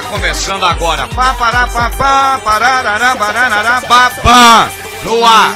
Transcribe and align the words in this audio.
Tá 0.00 0.08
começando 0.08 0.64
agora. 0.64 1.06
Pá, 1.08 1.34
pará, 1.34 1.66
pá, 1.66 1.90
pá, 1.90 2.40
pararará, 2.42 3.14
bararará, 3.16 3.82
pá, 3.82 4.10
pá. 4.22 4.70
No 5.04 5.22
ar. 5.22 5.54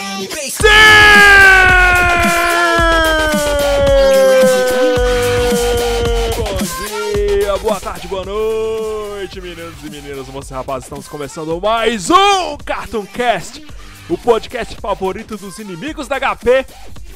Bom 6.36 6.58
dia, 6.86 7.56
boa 7.56 7.80
tarde, 7.80 8.06
boa 8.06 8.26
noite, 8.26 9.40
meninos 9.40 9.82
e 9.82 9.88
meninas, 9.88 10.28
moças 10.28 10.50
e 10.50 10.54
rapazes. 10.54 10.84
Estamos 10.84 11.08
começando 11.08 11.58
mais 11.58 12.10
um 12.10 12.58
Cartoon 12.62 13.06
Cast, 13.06 13.66
o 14.10 14.18
podcast 14.18 14.76
favorito 14.76 15.38
dos 15.38 15.58
inimigos 15.58 16.06
da 16.06 16.20
HP. 16.20 16.66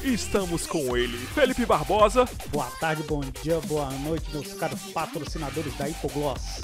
Estamos 0.03 0.65
com 0.65 0.97
ele, 0.97 1.17
Felipe 1.35 1.63
Barbosa. 1.63 2.27
Boa 2.51 2.71
tarde, 2.79 3.03
bom 3.03 3.21
dia, 3.43 3.59
boa 3.65 3.91
noite, 3.91 4.25
meus 4.31 4.53
caros 4.53 4.79
patrocinadores 4.93 5.75
da 5.77 5.87
Hipogloss. 5.87 6.61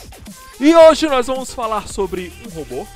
E 0.59 0.73
hoje 0.73 1.07
nós 1.07 1.27
vamos 1.27 1.53
falar 1.53 1.87
sobre 1.87 2.31
um 2.45 2.49
robô, 2.49 2.87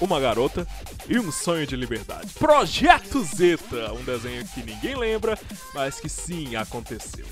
uma 0.00 0.18
garota 0.18 0.66
e 1.08 1.18
um 1.18 1.30
sonho 1.30 1.66
de 1.66 1.76
liberdade. 1.76 2.32
Projeto 2.34 3.22
Zeta, 3.22 3.92
um 3.92 4.02
desenho 4.02 4.46
que 4.48 4.62
ninguém 4.62 4.96
lembra, 4.96 5.38
mas 5.72 6.00
que 6.00 6.08
sim 6.08 6.56
aconteceu. 6.56 7.24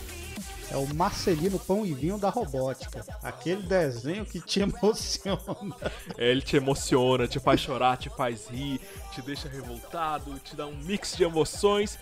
É 0.71 0.77
o 0.77 0.93
Marcelino 0.95 1.59
Pão 1.59 1.85
e 1.85 1.93
Vinho 1.93 2.19
da 2.19 2.31
Robótica. 2.31 3.05
Aquele 3.23 3.63
desenho 3.63 4.25
que 4.25 4.41
te 4.41 4.61
emociona. 4.63 5.77
É, 6.17 6.31
Ele 6.31 6.41
te 6.41 6.57
emociona, 6.57 7.29
te 7.29 7.39
faz 7.39 7.61
chorar, 7.61 7.97
te 7.97 8.09
faz 8.11 8.49
rir, 8.49 8.81
te 9.13 9.21
deixa 9.23 9.49
revoltado, 9.49 10.39
te 10.41 10.57
dá 10.57 10.67
um 10.67 10.77
mix 10.77 11.17
de 11.17 11.25
emoções. 11.25 11.99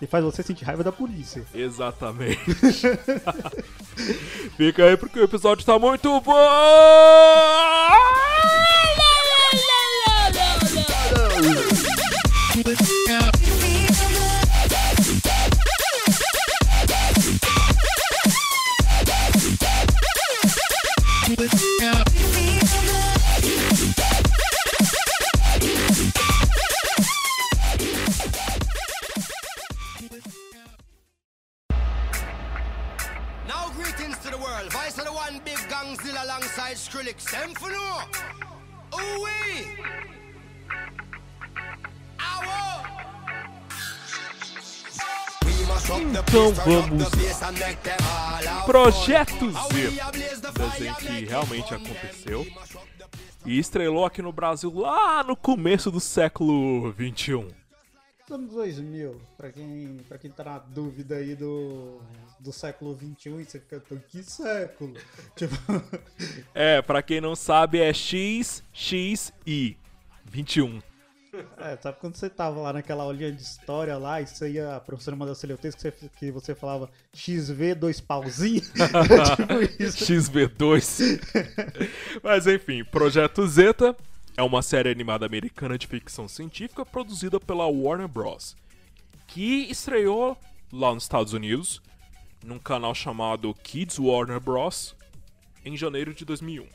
E 0.00 0.06
faz 0.06 0.24
você 0.24 0.42
sentir 0.42 0.64
raiva 0.64 0.84
da 0.84 0.92
polícia. 0.92 1.44
Exatamente. 1.52 2.38
Fica 4.56 4.84
aí 4.84 4.96
porque 4.96 5.18
o 5.18 5.24
episódio 5.24 5.66
tá 5.66 5.76
muito 5.78 6.20
bom! 6.20 7.57
Projeto 49.08 49.50
Z, 49.50 49.90
desenho 50.52 50.94
que 50.96 51.24
realmente 51.24 51.72
aconteceu 51.74 52.46
e 53.46 53.58
estrelou 53.58 54.04
aqui 54.04 54.20
no 54.20 54.30
Brasil 54.30 54.70
lá 54.78 55.24
no 55.24 55.34
começo 55.34 55.90
do 55.90 55.98
século 55.98 56.92
21. 56.92 57.48
Anos 58.30 58.52
2000, 58.52 59.18
pra 59.38 59.50
quem, 59.50 59.96
pra 60.06 60.18
quem 60.18 60.30
tá 60.30 60.44
na 60.44 60.58
dúvida 60.58 61.14
aí 61.14 61.34
do, 61.34 62.02
do 62.38 62.52
século 62.52 62.94
21, 62.94 63.40
e 63.40 63.44
você 63.46 63.58
fica, 63.58 63.80
"Pô, 63.80 63.96
que 63.96 64.22
século? 64.22 64.92
tipo, 65.34 65.54
É, 66.54 66.82
pra 66.82 67.00
quem 67.00 67.18
não 67.18 67.34
sabe 67.34 67.80
é 67.80 67.90
X, 67.94 68.62
X, 68.74 69.32
I. 69.46 69.78
21. 70.26 70.82
é, 71.58 71.76
sabe 71.76 71.98
quando 72.00 72.16
você 72.16 72.28
tava 72.28 72.60
lá 72.60 72.72
naquela 72.72 73.04
aulinha 73.04 73.32
de 73.32 73.42
história 73.42 73.96
lá, 73.96 74.20
e 74.20 74.26
você 74.26 74.50
ia, 74.52 74.76
a 74.76 74.80
professora 74.80 75.16
mandava 75.16 75.34
você 75.34 75.46
ler 75.46 75.54
o 75.54 75.58
texto, 75.58 75.78
que 75.78 75.90
você, 75.90 76.10
que 76.18 76.30
você 76.30 76.54
falava 76.54 76.90
XV, 77.14 77.74
dois 77.74 78.00
pauzinhos? 78.00 78.70
tipo 79.36 79.82
isso. 79.82 80.04
XV2. 80.04 81.20
Mas 82.22 82.46
enfim, 82.46 82.84
Projeto 82.84 83.46
Zeta 83.46 83.96
é 84.36 84.42
uma 84.42 84.62
série 84.62 84.90
animada 84.90 85.26
americana 85.26 85.76
de 85.76 85.86
ficção 85.86 86.28
científica 86.28 86.84
produzida 86.86 87.40
pela 87.40 87.66
Warner 87.66 88.08
Bros. 88.08 88.56
Que 89.26 89.70
estreou 89.70 90.36
lá 90.72 90.94
nos 90.94 91.04
Estados 91.04 91.32
Unidos, 91.32 91.82
num 92.44 92.58
canal 92.58 92.94
chamado 92.94 93.52
Kids 93.62 93.98
Warner 93.98 94.40
Bros. 94.40 94.94
em 95.64 95.76
janeiro 95.76 96.14
de 96.14 96.24
2001. 96.24 96.66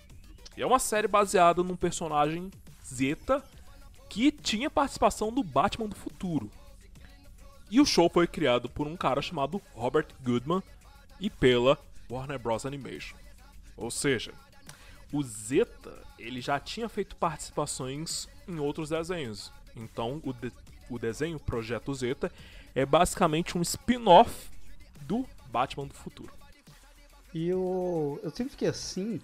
E 0.55 0.61
é 0.61 0.65
uma 0.65 0.77
série 0.77 1.07
baseada 1.07 1.63
num 1.63 1.75
personagem 1.75 2.51
Zeta 2.85 3.43
que 4.13 4.31
tinha 4.31 4.69
participação 4.69 5.31
do 5.33 5.41
Batman 5.41 5.87
do 5.87 5.95
futuro. 5.95 6.51
E 7.71 7.81
o 7.81 7.85
show 7.85 8.07
foi 8.07 8.27
criado 8.27 8.69
por 8.69 8.85
um 8.85 8.95
cara 8.95 9.23
chamado 9.23 9.59
Robert 9.73 10.05
Goodman 10.23 10.61
e 11.19 11.31
pela 11.31 11.79
Warner 12.07 12.37
Bros. 12.37 12.63
Animation. 12.63 13.17
Ou 13.75 13.89
seja, 13.89 14.31
o 15.11 15.23
Zeta 15.23 15.99
ele 16.19 16.41
já 16.41 16.59
tinha 16.59 16.87
feito 16.87 17.15
participações 17.15 18.29
em 18.47 18.59
outros 18.59 18.89
desenhos. 18.89 19.51
Então 19.75 20.21
o, 20.23 20.31
de- 20.31 20.53
o 20.91 20.99
desenho 20.99 21.39
Projeto 21.39 21.91
Zeta 21.95 22.31
é 22.75 22.85
basicamente 22.85 23.57
um 23.57 23.63
spin-off 23.63 24.47
do 25.01 25.25
Batman 25.47 25.87
do 25.87 25.95
futuro. 25.95 26.31
E 27.33 27.47
eu, 27.49 28.19
eu 28.21 28.29
sempre 28.29 28.51
fiquei 28.51 28.67
assim, 28.67 29.19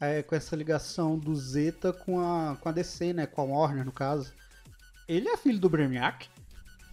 é, 0.00 0.22
com 0.22 0.34
essa 0.34 0.56
ligação 0.56 1.18
do 1.18 1.34
Zeta 1.36 1.92
com 1.92 2.20
a, 2.20 2.56
com 2.56 2.68
a 2.68 2.72
DC, 2.72 3.12
né? 3.12 3.26
Com 3.26 3.42
a 3.42 3.44
Warner, 3.44 3.84
no 3.84 3.92
caso. 3.92 4.32
Ele 5.06 5.28
é 5.28 5.36
filho 5.36 5.58
do 5.58 5.68
Brainiac? 5.68 6.28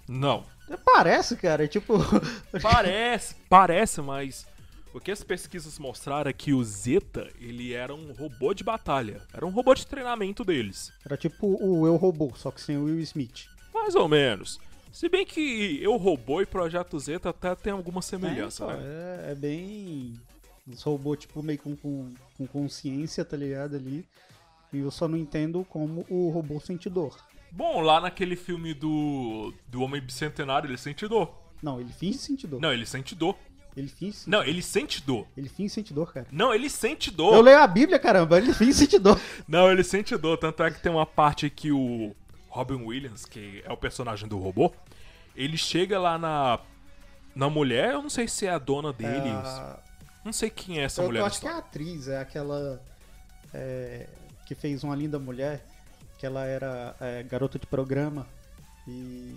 Não, 0.07 0.45
Parece, 0.83 1.37
cara. 1.37 1.63
é 1.63 1.67
Tipo. 1.67 1.93
parece, 2.61 3.35
parece, 3.47 4.01
mas 4.01 4.45
o 4.93 4.99
que 4.99 5.11
as 5.11 5.23
pesquisas 5.23 5.79
mostraram 5.79 6.29
é 6.29 6.33
que 6.33 6.53
o 6.53 6.63
Zeta 6.63 7.29
ele 7.39 7.73
era 7.73 7.93
um 7.93 8.11
robô 8.13 8.53
de 8.53 8.63
batalha, 8.63 9.21
era 9.33 9.45
um 9.45 9.51
robô 9.51 9.73
de 9.73 9.87
treinamento 9.87 10.43
deles. 10.43 10.91
Era 11.05 11.15
tipo 11.15 11.47
o 11.47 11.85
Eu 11.85 11.95
Robô, 11.95 12.33
só 12.35 12.51
que 12.51 12.59
sem 12.59 12.77
o 12.77 12.85
Will 12.85 12.99
Smith. 12.99 13.47
Mais 13.73 13.95
ou 13.95 14.07
menos. 14.07 14.59
Se 14.91 15.07
bem 15.07 15.25
que 15.25 15.79
Eu 15.81 15.95
Robô 15.97 16.41
e 16.41 16.45
Projeto 16.45 16.99
Zeta 16.99 17.29
até 17.29 17.53
tem 17.55 17.71
alguma 17.71 18.01
semelhança, 18.01 18.65
é, 18.65 18.67
né? 18.67 18.83
é, 19.27 19.31
é 19.31 19.35
bem. 19.35 20.19
Os 20.67 20.81
robôs, 20.83 21.19
tipo, 21.19 21.41
meio 21.41 21.59
com, 21.59 21.75
com, 21.75 22.13
com 22.37 22.47
consciência, 22.47 23.23
tá 23.23 23.37
ligado? 23.37 23.75
Ali. 23.75 24.05
E 24.73 24.79
eu 24.79 24.91
só 24.91 25.07
não 25.07 25.17
entendo 25.17 25.65
como 25.69 26.05
o 26.09 26.29
robô 26.29 26.59
sente 26.59 26.89
dor. 26.89 27.17
Bom, 27.51 27.79
lá 27.81 28.01
naquele 28.01 28.35
filme 28.35 28.73
do, 28.73 29.53
do 29.67 29.81
Homem 29.81 30.01
Bicentenário, 30.01 30.67
ele 30.69 30.77
sente 30.77 31.07
dor. 31.07 31.33
Não, 31.63 31.79
ele 31.79 31.91
finge 31.93 32.17
sentir 32.17 32.47
dor. 32.47 32.59
Não, 32.61 32.71
ele 32.73 32.85
sente 32.85 33.15
dor. 33.15 33.35
Ele 33.75 33.87
finge, 33.87 34.17
Não, 34.27 34.43
ele 34.43 34.61
sente 34.61 35.03
dor. 35.03 35.27
ele 35.37 35.47
finge 35.47 35.69
sentir 35.69 35.93
dor, 35.93 36.11
cara. 36.11 36.25
Não, 36.31 36.51
ele 36.53 36.67
sente 36.69 37.09
Eu 37.11 37.15
dor. 37.15 37.41
leio 37.43 37.59
a 37.59 37.67
Bíblia, 37.67 37.99
caramba. 37.99 38.37
Ele 38.39 38.51
finge 38.53 38.73
sentir 38.73 38.97
dor. 38.99 39.19
Não, 39.47 39.71
ele 39.71 39.83
sente 39.83 40.17
dor. 40.17 40.35
Tanto 40.37 40.63
é 40.63 40.71
que 40.71 40.81
tem 40.81 40.91
uma 40.91 41.05
parte 41.05 41.47
que 41.49 41.71
o 41.71 42.15
Robin 42.49 42.83
Williams, 42.83 43.25
que 43.25 43.61
é 43.63 43.71
o 43.71 43.77
personagem 43.77 44.27
do 44.27 44.37
robô, 44.39 44.73
ele 45.35 45.57
chega 45.57 45.99
lá 45.99 46.17
na, 46.17 46.59
na 47.35 47.49
mulher, 47.51 47.93
eu 47.93 48.01
não 48.01 48.09
sei 48.09 48.27
se 48.27 48.47
é 48.47 48.49
a 48.49 48.57
dona 48.57 48.91
dele. 48.91 49.29
Ah, 49.29 49.79
Não 50.27 50.33
sei 50.33 50.49
quem 50.49 50.77
é 50.79 50.83
essa 50.83 51.01
Eu, 51.01 51.05
mulher. 51.05 51.21
eu 51.21 51.25
acho 51.25 51.39
que 51.39 51.47
é 51.47 51.51
a 51.51 51.57
atriz, 51.59 52.09
é 52.09 52.19
aquela 52.19 52.81
é, 53.53 54.05
que 54.45 54.53
fez 54.53 54.83
uma 54.83 54.93
linda 54.93 55.17
mulher, 55.17 55.65
que 56.17 56.25
ela 56.25 56.43
era 56.45 56.93
é, 56.99 57.23
garota 57.23 57.57
de 57.57 57.65
programa 57.65 58.27
e. 58.85 59.33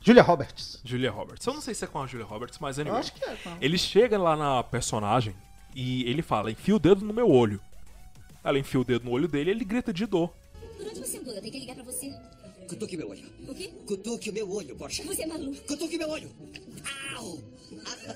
Julia 0.00 0.22
Roberts. 0.24 0.80
Julia 0.84 1.12
Roberts. 1.12 1.46
Eu 1.46 1.54
não 1.54 1.60
sei 1.60 1.72
se 1.72 1.84
é 1.84 1.86
com 1.86 2.02
a 2.02 2.06
Julia 2.08 2.26
Roberts, 2.26 2.58
mas 2.58 2.78
Eu 2.78 2.82
anyway. 2.82 2.98
acho 2.98 3.12
que 3.12 3.24
é. 3.24 3.28
ela. 3.28 3.58
Ele 3.60 3.78
chega 3.78 4.18
lá 4.18 4.36
na 4.36 4.60
personagem 4.64 5.36
e 5.72 6.02
ele 6.10 6.20
fala: 6.20 6.50
enfia 6.50 6.74
o 6.74 6.80
dedo 6.80 7.04
no 7.04 7.14
meu 7.14 7.30
olho. 7.30 7.60
Ela 8.42 8.58
enfia 8.58 8.80
o 8.80 8.84
dedo 8.84 9.04
no 9.04 9.12
olho 9.12 9.28
dele 9.28 9.50
e 9.50 9.54
ele 9.54 9.64
grita 9.64 9.92
de 9.92 10.04
dor. 10.04 10.34
Por 10.76 10.84
onde 10.84 10.98
você 10.98 11.18
andou? 11.18 11.32
Eu 11.32 11.40
tenho 11.40 11.52
que 11.52 11.60
ligar 11.60 11.76
pra 11.76 11.84
você. 11.84 12.12
Cutuque 12.68 12.96
meu 12.96 13.08
olho. 13.10 13.24
O 13.46 13.54
quê? 13.54 13.72
Cutuque 13.86 14.30
o 14.30 14.32
meu 14.32 14.50
olho, 14.50 14.74
Porsche. 14.74 15.04
Você 15.04 15.22
é 15.22 15.26
maluco. 15.26 15.60
Cutuque 15.62 15.96
meu 15.96 16.08
olho. 16.10 16.28
Au! 17.16 17.38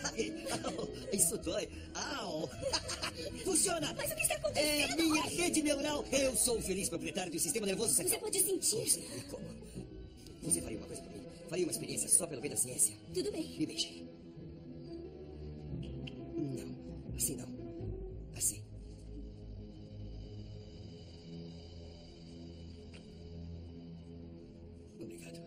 Ai, 0.04 0.34
au. 0.64 0.88
Isso 1.12 1.38
dói. 1.38 1.68
Au! 1.94 2.48
Funciona! 3.44 3.94
Mas 3.96 4.10
o 4.10 4.14
que 4.14 4.22
está 4.22 4.34
É 4.34 4.36
acontecendo? 4.38 4.96
minha 5.02 5.22
rede 5.24 5.62
neural. 5.62 6.04
Eu 6.12 6.34
sou 6.36 6.58
o 6.58 6.62
feliz 6.62 6.88
proprietário 6.88 7.30
do 7.32 7.38
sistema 7.38 7.66
nervoso 7.66 7.94
Você 7.94 8.02
central. 8.02 8.20
pode 8.20 8.40
sentir. 8.42 9.02
Como? 9.30 9.44
Você 10.42 10.60
faria 10.60 10.78
uma 10.78 10.86
coisa 10.86 11.02
por 11.02 11.12
mim? 11.12 11.22
Faria 11.48 11.64
uma 11.66 11.72
experiência 11.72 12.08
só 12.08 12.26
pelo 12.26 12.40
bem 12.40 12.50
da 12.50 12.56
ciência? 12.56 12.94
Tudo 13.12 13.30
bem. 13.32 13.48
Me 13.58 13.66
beije. 13.66 14.04
Não. 16.36 17.14
Assim 17.16 17.36
não. 17.36 17.48
Assim. 18.36 18.62
Obrigado. 25.00 25.40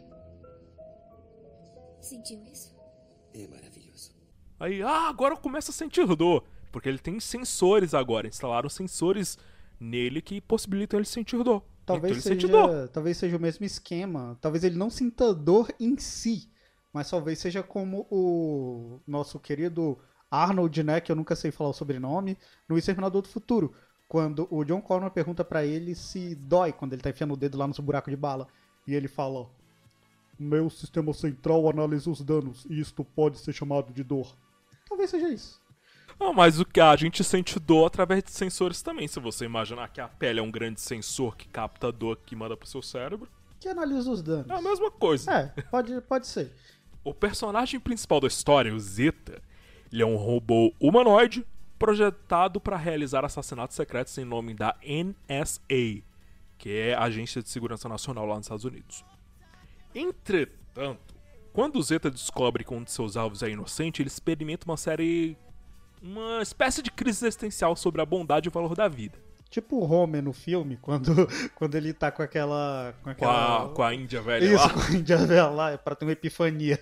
Sentiu 2.01 2.39
isso? 2.51 2.71
É 3.33 3.47
maravilhoso. 3.47 3.76
Aí, 4.59 4.81
ah, 4.81 5.07
agora 5.07 5.33
eu 5.33 5.37
começo 5.37 5.71
a 5.71 5.73
sentir 5.73 6.05
dor. 6.15 6.43
Porque 6.71 6.89
ele 6.89 6.99
tem 6.99 7.19
sensores 7.19 7.93
agora, 7.93 8.27
instalaram 8.27 8.69
sensores 8.69 9.37
nele 9.79 10.21
que 10.21 10.41
possibilitam 10.41 10.99
ele 10.99 11.07
sentir 11.07 11.41
dor. 11.43 11.63
Talvez 11.85 12.17
então 12.17 12.31
ele 12.33 12.41
sente 12.41 12.47
dor. 12.51 12.69
seja, 12.69 12.87
talvez 12.89 13.17
seja 13.17 13.37
o 13.37 13.39
mesmo 13.39 13.65
esquema. 13.65 14.37
Talvez 14.41 14.63
ele 14.63 14.75
não 14.75 14.89
sinta 14.89 15.33
dor 15.33 15.73
em 15.79 15.97
si, 15.97 16.49
mas 16.91 17.09
talvez 17.09 17.39
seja 17.39 17.63
como 17.63 18.05
o 18.11 18.99
nosso 19.07 19.39
querido 19.39 19.97
Arnold, 20.29 20.83
né, 20.83 20.99
que 20.99 21.11
eu 21.11 21.15
nunca 21.15 21.35
sei 21.35 21.49
falar 21.51 21.69
o 21.69 21.73
sobrenome, 21.73 22.37
no 22.67 22.77
Exterminador 22.77 23.21
do 23.21 23.29
Futuro, 23.29 23.73
quando 24.07 24.47
o 24.51 24.65
John 24.65 24.81
Connor 24.81 25.09
pergunta 25.11 25.45
pra 25.45 25.65
ele 25.65 25.95
se 25.95 26.35
dói 26.35 26.73
quando 26.73 26.93
ele 26.93 27.01
tá 27.01 27.09
enfiando 27.09 27.33
o 27.33 27.37
dedo 27.37 27.57
lá 27.57 27.65
no 27.65 27.73
seu 27.73 27.83
buraco 27.83 28.09
de 28.09 28.17
bala, 28.17 28.47
e 28.85 28.93
ele 28.93 29.07
fala: 29.07 29.49
"Meu 30.37 30.69
sistema 30.69 31.13
central 31.13 31.69
analisa 31.69 32.09
os 32.09 32.21
danos 32.21 32.65
e 32.69 32.79
isto 32.79 33.05
pode 33.05 33.37
ser 33.39 33.53
chamado 33.53 33.93
de 33.93 34.03
dor". 34.03 34.35
Talvez 34.87 35.09
seja 35.09 35.29
isso. 35.29 35.61
Não, 36.19 36.33
mas 36.33 36.59
o 36.59 36.65
que 36.65 36.79
a 36.81 36.95
gente 36.95 37.23
sente 37.23 37.59
dor 37.59 37.85
através 37.85 38.23
de 38.23 38.31
sensores 38.31 38.81
também. 38.81 39.07
Se 39.07 39.19
você 39.19 39.45
imaginar 39.45 39.89
que 39.89 40.01
a 40.01 40.07
pele 40.07 40.39
é 40.39 40.43
um 40.43 40.49
grande 40.49 40.81
sensor 40.81 41.35
que 41.37 41.47
capta 41.47 41.91
dor 41.91 42.17
que 42.25 42.35
manda 42.35 42.57
pro 42.57 42.67
seu 42.67 42.81
cérebro, 42.81 43.29
Que 43.59 43.69
analisa 43.69 44.09
os 44.09 44.21
danos. 44.23 44.49
é 44.49 44.53
a 44.53 44.61
mesma 44.61 44.89
coisa. 44.89 45.31
É, 45.31 45.61
pode, 45.63 46.01
pode 46.01 46.25
ser. 46.27 46.51
O 47.03 47.13
personagem 47.13 47.79
principal 47.79 48.19
da 48.19 48.27
história, 48.27 48.73
o 48.73 48.79
Zeta, 48.79 49.41
ele 49.91 50.01
é 50.01 50.05
um 50.05 50.15
robô 50.15 50.73
humanoide 50.79 51.45
projetado 51.77 52.59
para 52.59 52.75
realizar 52.75 53.23
assassinatos 53.23 53.75
secretos 53.75 54.17
em 54.17 54.25
nome 54.25 54.53
da 54.55 54.75
NSA, 54.83 56.01
que 56.57 56.69
é 56.71 56.95
a 56.95 57.03
Agência 57.03 57.43
de 57.43 57.49
Segurança 57.49 57.87
Nacional 57.87 58.25
lá 58.25 58.35
nos 58.37 58.45
Estados 58.45 58.65
Unidos. 58.65 59.05
Entretanto, 59.93 61.15
quando 61.57 61.77
o 61.77 61.81
Zeta 61.81 62.11
descobre 62.11 62.63
que 62.63 62.71
um 62.71 62.83
de 62.83 62.91
seus 62.91 63.17
alvos 63.17 63.41
é 63.41 63.49
inocente, 63.49 63.99
ele 63.99 64.09
experimenta 64.09 64.63
uma 64.63 64.77
série. 64.77 65.35
uma 65.99 66.39
espécie 66.39 66.83
de 66.83 66.91
crise 66.91 67.25
existencial 67.25 67.75
sobre 67.75 67.99
a 67.99 68.05
bondade 68.05 68.47
e 68.47 68.49
o 68.49 68.51
valor 68.51 68.75
da 68.75 68.87
vida. 68.87 69.17
Tipo 69.49 69.77
o 69.77 69.91
Homer 69.91 70.21
no 70.21 70.33
filme, 70.33 70.77
quando, 70.83 71.27
quando 71.55 71.73
ele 71.73 71.93
tá 71.93 72.11
com 72.11 72.21
aquela. 72.21 72.93
Com 72.99 73.05
Com 73.05 73.09
aquela... 73.09 73.65
a, 73.65 73.69
com 73.69 73.81
a 73.81 73.91
Índia 73.91 74.21
velha 74.21 74.45
Isso, 74.45 74.67
lá. 74.67 74.69
com 74.71 74.79
a 74.81 74.91
Índia 74.91 75.17
velha 75.17 75.47
lá, 75.47 75.71
é 75.71 75.77
pra 75.77 75.95
ter 75.95 76.05
uma 76.05 76.11
epifania. 76.11 76.79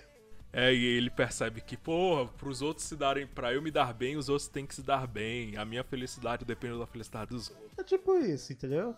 É, 0.52 0.74
e 0.74 0.84
ele 0.84 1.08
percebe 1.08 1.62
que, 1.62 1.74
porra, 1.74 2.26
pros 2.36 2.60
outros 2.60 2.86
se 2.86 2.96
darem. 2.96 3.26
pra 3.26 3.54
eu 3.54 3.62
me 3.62 3.70
dar 3.70 3.94
bem, 3.94 4.18
os 4.18 4.28
outros 4.28 4.46
têm 4.46 4.66
que 4.66 4.74
se 4.74 4.82
dar 4.82 5.06
bem. 5.06 5.56
A 5.56 5.64
minha 5.64 5.84
felicidade 5.84 6.44
depende 6.44 6.78
da 6.78 6.86
felicidade 6.86 7.30
dos 7.30 7.48
outros. 7.48 7.78
É 7.78 7.82
tipo 7.82 8.14
isso, 8.18 8.52
entendeu? 8.52 8.94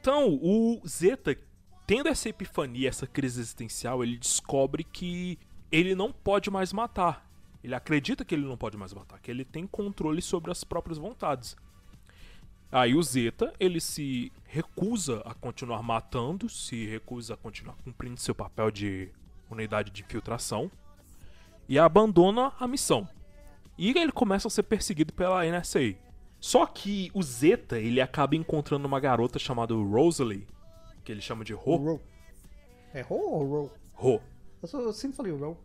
Então, 0.00 0.40
o 0.42 0.82
Zeta, 0.88 1.36
tendo 1.90 2.08
essa 2.08 2.28
epifania, 2.28 2.88
essa 2.88 3.04
crise 3.04 3.40
existencial, 3.40 4.04
ele 4.04 4.16
descobre 4.16 4.84
que 4.84 5.36
ele 5.72 5.92
não 5.92 6.12
pode 6.12 6.48
mais 6.48 6.72
matar. 6.72 7.28
Ele 7.64 7.74
acredita 7.74 8.24
que 8.24 8.32
ele 8.32 8.44
não 8.46 8.56
pode 8.56 8.76
mais 8.76 8.94
matar, 8.94 9.18
que 9.18 9.28
ele 9.28 9.44
tem 9.44 9.66
controle 9.66 10.22
sobre 10.22 10.52
as 10.52 10.62
próprias 10.62 10.98
vontades. 10.98 11.56
Aí 12.70 12.94
o 12.94 13.02
Zeta, 13.02 13.52
ele 13.58 13.80
se 13.80 14.30
recusa 14.44 15.20
a 15.24 15.34
continuar 15.34 15.82
matando, 15.82 16.48
se 16.48 16.86
recusa 16.86 17.34
a 17.34 17.36
continuar 17.36 17.74
cumprindo 17.82 18.20
seu 18.20 18.36
papel 18.36 18.70
de 18.70 19.08
unidade 19.50 19.90
de 19.90 20.02
infiltração 20.02 20.70
e 21.68 21.76
abandona 21.76 22.52
a 22.60 22.68
missão. 22.68 23.08
E 23.76 23.90
ele 23.98 24.12
começa 24.12 24.46
a 24.46 24.50
ser 24.50 24.62
perseguido 24.62 25.12
pela 25.12 25.44
NSA. 25.44 25.96
Só 26.38 26.66
que 26.66 27.10
o 27.12 27.20
Zeta, 27.20 27.80
ele 27.80 28.00
acaba 28.00 28.36
encontrando 28.36 28.86
uma 28.86 29.00
garota 29.00 29.40
chamada 29.40 29.74
Rosalie, 29.74 30.46
que 31.10 31.14
ele 31.14 31.20
chama 31.20 31.44
de 31.44 31.52
Ro. 31.52 31.76
Roll. 31.76 32.00
É 32.94 33.00
roll 33.02 33.20
ou 33.32 33.44
roll? 33.48 33.72
Ro. 33.94 34.20
Eu, 34.62 34.68
só- 34.68 34.80
eu 34.80 34.92
sempre 34.92 35.16
falei 35.16 35.32
roll. 35.32 35.58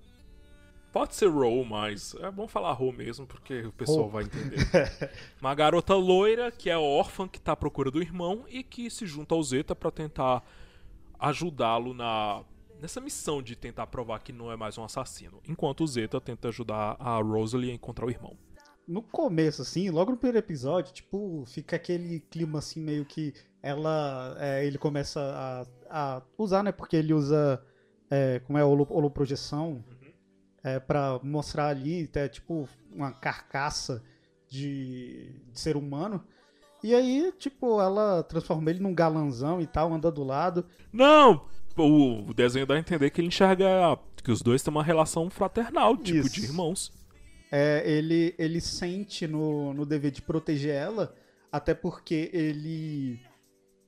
Pode 0.92 1.13
ser 1.13 1.27
Ro, 1.27 1.63
mas 1.63 2.15
é 2.15 2.31
bom 2.31 2.47
falar 2.47 2.71
Ro 2.71 2.92
mesmo, 2.92 3.27
porque 3.27 3.62
o 3.62 3.71
pessoal 3.71 4.06
Ro. 4.06 4.09
vai 4.09 4.24
entender. 4.24 4.57
uma 5.39 5.53
garota 5.53 5.94
loira 5.94 6.51
que 6.51 6.68
é 6.69 6.77
órfã, 6.77 7.27
que 7.27 7.39
tá 7.39 7.51
à 7.51 7.56
procura 7.56 7.92
do 7.92 8.01
irmão 8.01 8.45
e 8.50 8.63
que 8.63 8.89
se 8.89 9.06
junta 9.06 9.36
ao 9.36 9.44
Zeta 9.44 9.75
pra 9.75 9.92
tentar 9.92 10.44
ajudá-lo 11.19 11.94
na 11.94 12.44
nessa 12.81 13.00
missão 13.00 13.42
de 13.42 13.56
tentar 13.56 13.88
provar 13.88 14.19
que 14.19 14.33
não 14.33 14.51
é 14.51 14.56
mais 14.56 14.77
um 14.77 14.83
assassino. 14.83 15.42
Enquanto 15.47 15.83
o 15.83 15.88
Zeta 15.88 16.19
tenta 16.19 16.47
ajudar 16.50 16.97
a 17.00 17.18
Rosalie 17.21 17.71
a 17.71 17.74
encontrar 17.74 18.06
o 18.06 18.09
irmão. 18.09 18.36
No 18.87 19.01
começo, 19.01 19.61
assim, 19.61 19.89
logo 19.89 20.11
no 20.11 20.17
primeiro 20.17 20.37
episódio, 20.37 20.93
tipo, 20.93 21.43
fica 21.47 21.75
aquele 21.75 22.19
clima 22.19 22.59
assim, 22.59 22.79
meio 22.79 23.05
que 23.05 23.33
ela. 23.61 24.35
é, 24.39 24.65
ele 24.65 24.77
começa 24.77 25.19
a, 25.89 26.15
a 26.17 26.21
usar, 26.37 26.63
né? 26.63 26.71
Porque 26.71 26.95
ele 26.95 27.13
usa. 27.13 27.63
É, 28.09 28.39
como 28.39 28.59
é 28.59 28.63
holo, 28.63 28.85
holoprojeção. 28.89 29.83
É, 30.63 30.79
pra 30.79 31.19
mostrar 31.23 31.67
ali, 31.67 32.09
é, 32.13 32.27
tipo, 32.27 32.67
uma 32.91 33.11
carcaça 33.11 34.03
de, 34.47 35.31
de 35.51 35.59
ser 35.59 35.75
humano. 35.75 36.23
E 36.83 36.93
aí, 36.93 37.31
tipo, 37.39 37.81
ela 37.81 38.23
transforma 38.23 38.69
ele 38.69 38.79
num 38.79 38.93
galanzão 38.93 39.59
e 39.59 39.67
tal, 39.67 39.91
anda 39.91 40.11
do 40.11 40.23
lado. 40.23 40.65
Não! 40.93 41.45
O 41.77 42.29
o 42.29 42.33
desenho 42.33 42.65
dá 42.65 42.75
a 42.75 42.79
entender 42.79 43.09
que 43.09 43.19
ele 43.19 43.27
enxerga 43.27 43.97
que 44.23 44.31
os 44.31 44.41
dois 44.41 44.63
têm 44.63 44.71
uma 44.71 44.83
relação 44.83 45.29
fraternal, 45.29 45.97
tipo 45.97 46.25
Isso. 46.25 46.35
de 46.35 46.45
irmãos. 46.45 46.91
É, 47.57 47.90
ele, 47.90 48.36
ele 48.38 48.60
sente 48.60 49.25
no, 49.25 49.74
no 49.74 49.86
dever 49.86 50.12
de 50.12 50.22
proteger 50.22 50.75
ela, 50.75 51.16
até 51.50 51.74
porque 51.74 52.30
ele. 52.34 53.22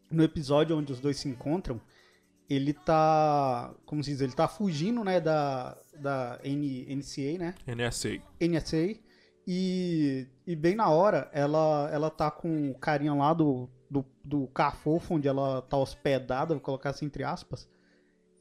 No 0.10 0.24
episódio 0.24 0.78
onde 0.78 0.94
os 0.94 1.02
dois 1.02 1.18
se 1.18 1.28
encontram, 1.28 1.81
ele 2.50 2.72
tá. 2.72 3.75
Como 3.86 4.02
se 4.02 4.12
diz? 4.12 4.22
Ele 4.22 4.31
tá 4.31 4.48
fugindo, 4.48 5.04
né, 5.04 5.19
da, 5.19 5.78
da 6.00 6.40
N, 6.46 6.96
NCA, 6.96 7.38
né? 7.38 7.56
NSA. 7.68 8.22
NSA. 8.40 8.98
E, 9.46 10.28
e 10.46 10.56
bem 10.56 10.74
na 10.74 10.90
hora, 10.90 11.30
ela, 11.34 11.90
ela 11.92 12.10
tá 12.10 12.31
com 12.31 12.72
o 12.72 12.80
carinha 12.80 13.14
lá 13.14 13.34
do, 13.34 13.69
do, 13.92 14.06
do 14.24 14.48
Cafofo, 14.48 15.16
onde 15.16 15.28
ela 15.28 15.62
tá 15.62 15.75
hospedada, 15.75 16.54
vou 16.54 16.64
colocar 16.64 16.92
assim 16.92 17.06
entre 17.06 17.25
aspas. 17.25 17.68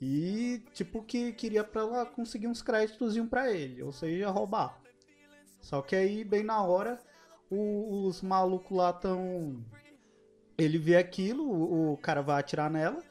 E, 0.00 0.62
tipo, 0.72 1.02
que 1.02 1.32
queria 1.32 1.64
pra 1.64 1.82
ela 1.82 2.06
conseguir 2.06 2.46
uns 2.46 2.62
créditos 2.62 3.18
pra 3.28 3.52
ele, 3.52 3.82
ou 3.82 3.90
seja, 3.90 4.30
roubar. 4.30 4.85
Só 5.66 5.82
que 5.82 5.96
aí, 5.96 6.22
bem 6.22 6.44
na 6.44 6.62
hora, 6.62 6.96
o- 7.50 8.06
os 8.06 8.22
malucos 8.22 8.76
lá 8.78 8.92
tão. 8.92 9.64
Ele 10.56 10.78
vê 10.78 10.96
aquilo, 10.96 11.42
o, 11.42 11.94
o 11.94 11.96
cara 11.96 12.22
vai 12.22 12.38
atirar 12.38 12.70
nela. 12.70 13.02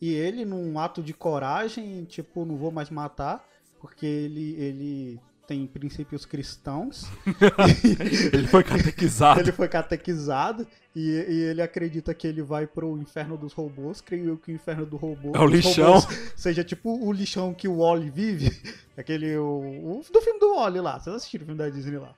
E 0.00 0.12
ele, 0.12 0.44
num 0.44 0.76
ato 0.76 1.04
de 1.04 1.14
coragem, 1.14 2.04
tipo, 2.06 2.44
não 2.44 2.56
vou 2.56 2.72
mais 2.72 2.90
matar, 2.90 3.46
porque 3.78 4.04
ele, 4.04 4.54
ele 4.60 5.20
tem 5.50 5.66
princípios 5.66 6.24
cristãos. 6.24 7.06
Ele 8.32 8.46
foi 8.46 8.62
catequizado. 8.62 9.40
ele 9.40 9.50
foi 9.50 9.66
catequizado 9.68 10.64
e, 10.94 11.00
e 11.00 11.42
ele 11.50 11.60
acredita 11.60 12.14
que 12.14 12.24
ele 12.24 12.40
vai 12.40 12.68
pro 12.68 12.96
inferno 12.96 13.36
dos 13.36 13.52
robôs. 13.52 14.00
Creio 14.00 14.28
eu 14.28 14.36
que 14.36 14.52
o 14.52 14.54
inferno 14.54 14.86
do 14.86 14.96
robô, 14.96 15.32
É 15.34 15.40
o 15.40 15.46
lixão. 15.46 15.96
seja 16.36 16.62
tipo 16.62 17.04
o 17.04 17.12
lixão 17.12 17.52
que 17.52 17.66
o 17.66 17.78
Wally 17.78 18.10
vive. 18.10 18.48
Aquele. 18.96 19.36
O, 19.38 19.98
o- 19.98 20.04
do 20.12 20.20
filme 20.22 20.38
do 20.38 20.54
Wally 20.54 20.78
lá. 20.80 21.00
Vocês 21.00 21.16
assistiram 21.16 21.42
o 21.42 21.46
filme 21.46 21.58
da 21.58 21.68
Disney 21.68 21.98
lá? 21.98 22.14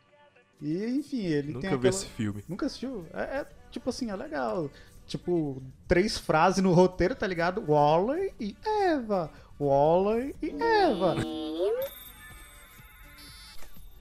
E 0.61 0.85
enfim, 0.99 1.25
ele 1.25 1.55
tem 1.55 1.71
Nunca 1.71 1.77
vi 1.79 1.89
esse 1.89 2.05
filme. 2.05 2.45
Nunca 2.47 2.67
assistiu? 2.67 3.07
É, 3.15 3.23
é, 3.39 3.47
tipo 3.71 3.89
assim, 3.89 4.11
é 4.11 4.15
legal. 4.17 4.71
Tipo, 5.07 5.63
três 5.89 6.19
frases 6.19 6.63
no 6.63 6.73
roteiro, 6.75 7.15
tá 7.15 7.27
ligado? 7.27 7.65
Wally 7.67 8.35
e 8.39 8.55
Eva. 8.91 9.31
Wally 9.59 10.37
e 10.43 10.51
Eva. 10.63 11.17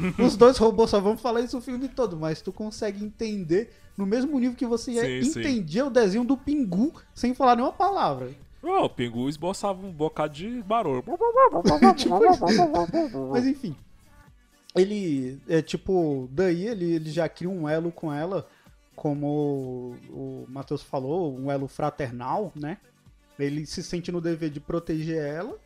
Os 0.18 0.36
dois 0.36 0.56
robôs 0.58 0.90
só 0.90 1.00
vão 1.00 1.16
falar 1.16 1.40
isso 1.40 1.58
o 1.58 1.60
filme 1.60 1.88
todo, 1.88 2.16
mas 2.16 2.40
tu 2.40 2.52
consegue 2.52 3.04
entender 3.04 3.70
no 3.96 4.06
mesmo 4.06 4.38
nível 4.38 4.56
que 4.56 4.66
você 4.66 5.22
Sim, 5.22 5.30
sim. 5.30 5.40
entendia 5.40 5.86
o 5.86 5.90
desenho 5.90 6.24
do 6.24 6.36
Pingu 6.36 6.92
sem 7.14 7.34
falar 7.34 7.56
nenhuma 7.56 7.72
palavra. 7.72 8.30
Oh, 8.62 8.84
o 8.84 8.90
Pingu 8.90 9.28
esboçava 9.28 9.86
um 9.86 9.92
bocado 9.92 10.34
de 10.34 10.62
barulho. 10.62 11.02
Tipo. 11.96 13.30
Mas 13.30 13.46
enfim. 13.46 13.74
Ele, 14.76 15.40
é 15.48 15.60
tipo, 15.60 16.28
daí 16.30 16.68
ele, 16.68 16.92
ele 16.92 17.10
já 17.10 17.28
cria 17.28 17.50
um 17.50 17.68
elo 17.68 17.90
com 17.90 18.12
ela, 18.12 18.46
como 18.94 19.96
o 20.08 20.44
Matheus 20.48 20.82
falou, 20.82 21.36
um 21.36 21.50
elo 21.50 21.66
fraternal, 21.66 22.52
né? 22.54 22.78
Ele 23.36 23.66
se 23.66 23.82
sente 23.82 24.12
no 24.12 24.20
dever 24.20 24.50
de 24.50 24.60
proteger 24.60 25.24
ela. 25.24 25.58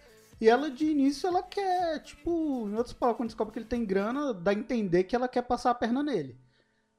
E 0.45 0.49
ela, 0.51 0.71
de 0.71 0.85
início, 0.85 1.27
ela 1.27 1.43
quer, 1.43 2.01
tipo, 2.01 2.69
em 2.69 2.75
outras 2.75 2.93
palavras, 2.93 3.17
quando 3.17 3.29
descobre 3.29 3.55
que 3.55 3.59
ele 3.61 3.65
tem 3.65 3.83
grana, 3.83 4.35
dá 4.35 4.51
a 4.51 4.55
entender 4.55 5.05
que 5.05 5.17
ela 5.17 5.27
quer 5.27 5.41
passar 5.41 5.71
a 5.71 5.75
perna 5.75 6.03
nele. 6.03 6.37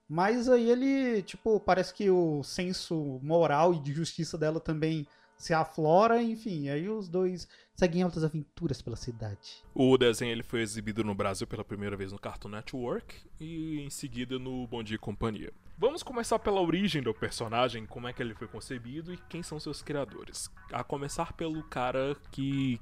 Mas 0.10 0.50
aí 0.50 0.68
ele, 0.68 1.22
tipo, 1.22 1.60
parece 1.60 1.94
que 1.94 2.10
o 2.10 2.42
senso 2.42 3.20
moral 3.22 3.72
e 3.76 3.80
de 3.80 3.94
justiça 3.94 4.36
dela 4.36 4.60
também 4.60 5.06
se 5.38 5.54
aflora, 5.54 6.24
enfim. 6.24 6.70
Aí 6.70 6.90
os 6.90 7.08
dois 7.08 7.48
seguem 7.76 8.02
altas 8.02 8.24
aventuras 8.24 8.82
pela 8.82 8.96
cidade. 8.96 9.64
O 9.76 9.96
desenho 9.96 10.32
ele 10.32 10.42
foi 10.42 10.62
exibido 10.62 11.04
no 11.04 11.14
Brasil 11.14 11.46
pela 11.46 11.64
primeira 11.64 11.96
vez 11.96 12.12
no 12.12 12.18
Cartoon 12.18 12.50
Network 12.50 13.16
e 13.40 13.80
em 13.80 13.92
seguida 13.92 14.40
no 14.40 14.66
Bom 14.66 14.82
Dia 14.82 14.96
e 14.96 15.00
Companhia. 15.00 15.54
Vamos 15.78 16.02
começar 16.02 16.40
pela 16.40 16.62
origem 16.62 17.04
do 17.04 17.14
personagem, 17.14 17.86
como 17.86 18.08
é 18.08 18.14
que 18.14 18.24
ele 18.24 18.34
foi 18.34 18.48
concebido 18.48 19.14
e 19.14 19.18
quem 19.30 19.44
são 19.44 19.60
seus 19.60 19.84
criadores. 19.84 20.50
A 20.74 20.84
começar 20.84 21.34
pelo 21.34 21.62
cara 21.66 22.16
que 22.32 22.82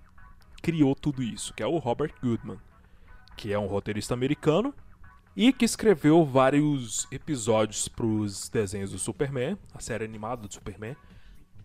criou 0.64 0.96
tudo 0.96 1.22
isso, 1.22 1.54
que 1.54 1.62
é 1.62 1.68
o 1.68 1.78
Robert 1.78 2.14
Goodman, 2.24 2.58
que 3.36 3.52
é 3.52 3.60
um 3.60 3.68
roteirista 3.68 4.14
americano 4.14 4.74
e 5.36 5.52
que 5.52 5.66
escreveu 5.66 6.24
vários 6.24 7.06
episódios 7.12 7.90
para 7.90 8.06
os 8.06 8.48
desenhos 8.48 8.92
do 8.92 8.98
Superman, 8.98 9.58
a 9.74 9.80
série 9.80 10.06
animada 10.06 10.48
do 10.48 10.54
Superman, 10.54 10.96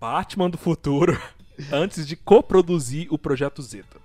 Batman 0.01 0.51
do 0.51 0.59
futuro, 0.59 1.17
antes 1.73 2.07
de 2.07 2.17
coproduzir 2.17 3.07
o 3.11 3.17
projeto 3.17 3.63
Zeta. 3.63 4.01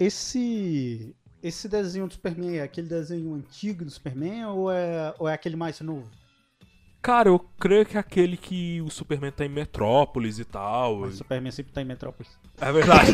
Esse 0.00 1.14
esse 1.42 1.68
desenho 1.68 2.08
do 2.08 2.14
Superman 2.14 2.56
é 2.56 2.62
aquele 2.62 2.88
desenho 2.88 3.34
antigo 3.34 3.84
do 3.84 3.90
Superman 3.90 4.46
ou 4.46 4.72
é, 4.72 5.14
ou 5.18 5.28
é 5.28 5.34
aquele 5.34 5.56
mais 5.56 5.80
novo? 5.80 6.10
Cara, 7.00 7.28
eu 7.28 7.38
creio 7.60 7.86
que 7.86 7.96
é 7.96 8.00
aquele 8.00 8.36
que 8.36 8.80
o 8.82 8.90
Superman 8.90 9.30
tá 9.30 9.44
em 9.44 9.48
Metrópolis 9.48 10.38
e 10.38 10.44
tal. 10.44 10.98
O 10.98 11.12
Superman 11.12 11.50
sempre 11.52 11.72
tá 11.72 11.80
em 11.80 11.84
Metrópolis. 11.84 12.30
É 12.60 12.72
verdade. 12.72 13.12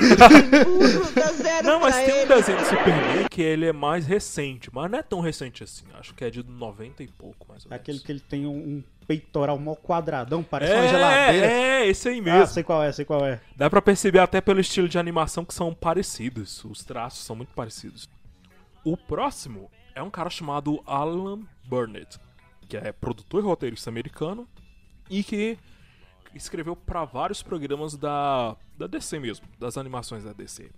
Não, 1.62 1.80
mas 1.80 1.94
tem 1.96 2.14
um 2.14 2.18
ele. 2.18 2.26
desenho 2.34 2.58
do 2.58 2.64
Superman 2.64 3.28
que 3.30 3.42
ele 3.42 3.66
é 3.66 3.72
mais 3.72 4.06
recente, 4.06 4.70
mas 4.72 4.90
não 4.90 4.98
é 4.98 5.02
tão 5.02 5.20
recente 5.20 5.62
assim. 5.62 5.84
Acho 5.98 6.14
que 6.14 6.24
é 6.24 6.30
de 6.30 6.42
90 6.42 7.02
e 7.02 7.08
pouco, 7.08 7.46
mais 7.48 7.64
ou 7.64 7.68
É 7.68 7.74
menos. 7.74 7.82
aquele 7.82 7.98
que 8.00 8.12
ele 8.12 8.20
tem 8.20 8.46
um, 8.46 8.56
um 8.56 8.84
peitoral 9.06 9.58
mó 9.58 9.74
quadradão, 9.74 10.42
parece 10.42 10.72
uma 10.72 10.84
é, 10.84 10.88
geladeira. 10.88 11.46
é, 11.46 11.86
esse 11.86 12.08
aí 12.08 12.18
Ah, 12.20 12.22
mesmo. 12.22 12.46
sei 12.46 12.62
qual 12.62 12.82
é, 12.82 12.90
sei 12.92 13.04
qual 13.04 13.24
é. 13.24 13.40
Dá 13.54 13.68
pra 13.68 13.82
perceber 13.82 14.18
até 14.20 14.40
pelo 14.40 14.60
estilo 14.60 14.88
de 14.88 14.98
animação 14.98 15.44
que 15.44 15.52
são 15.54 15.74
parecidos. 15.74 16.64
Os 16.64 16.82
traços 16.84 17.24
são 17.24 17.36
muito 17.36 17.52
parecidos. 17.54 18.08
O 18.82 18.96
próximo 18.96 19.70
é 19.94 20.02
um 20.02 20.10
cara 20.10 20.30
chamado 20.30 20.82
Alan 20.86 21.40
Burnett, 21.64 22.18
que 22.64 22.76
é 22.76 22.92
produtor 22.92 23.42
e 23.42 23.46
roteirista 23.46 23.90
americano 23.90 24.48
e 25.08 25.22
que 25.22 25.58
escreveu 26.34 26.74
pra 26.74 27.04
vários 27.04 27.42
programas 27.42 27.96
da, 27.96 28.56
da 28.76 28.86
DC 28.86 29.18
mesmo, 29.18 29.46
das 29.58 29.76
animações 29.76 30.24
da 30.24 30.32
DC. 30.32 30.70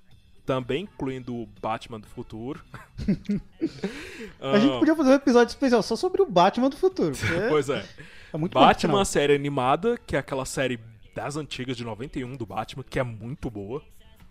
Também 0.45 0.85
incluindo 0.85 1.35
o 1.35 1.47
Batman 1.61 1.99
do 1.99 2.07
Futuro. 2.07 2.65
A 4.41 4.59
gente 4.59 4.79
podia 4.79 4.95
fazer 4.95 5.11
um 5.11 5.15
episódio 5.15 5.51
especial 5.51 5.83
só 5.83 5.97
sobre 5.97 6.23
o 6.23 6.27
Batman 6.27 6.71
do 6.71 6.77
futuro. 6.77 7.15
Pois 7.49 7.69
é. 7.69 7.85
é 8.33 8.37
muito 8.37 8.55
Batman, 8.55 9.03
a 9.03 9.05
série 9.05 9.35
animada, 9.35 9.99
que 9.99 10.15
é 10.15 10.19
aquela 10.21 10.45
série 10.45 10.79
das 11.15 11.37
antigas 11.37 11.77
de 11.77 11.85
91 11.85 12.37
do 12.37 12.47
Batman, 12.47 12.85
que 12.89 12.99
é 12.99 13.03
muito 13.03 13.51
boa. 13.51 13.83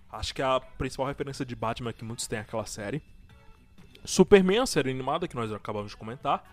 Acho 0.10 0.34
que 0.34 0.42
é 0.42 0.46
a 0.46 0.60
principal 0.60 1.08
referência 1.08 1.46
de 1.46 1.56
Batman 1.56 1.92
que 1.92 2.06
muitos 2.06 2.28
têm 2.28 2.40
é 2.40 2.42
aquela 2.44 2.66
série. 2.66 3.04
Superman, 4.06 4.60
a 4.60 4.66
série 4.66 4.92
animada 4.92 5.28
que 5.28 5.36
nós 5.36 5.52
acabamos 5.52 5.92
de 5.92 5.98
comentar. 5.98 6.44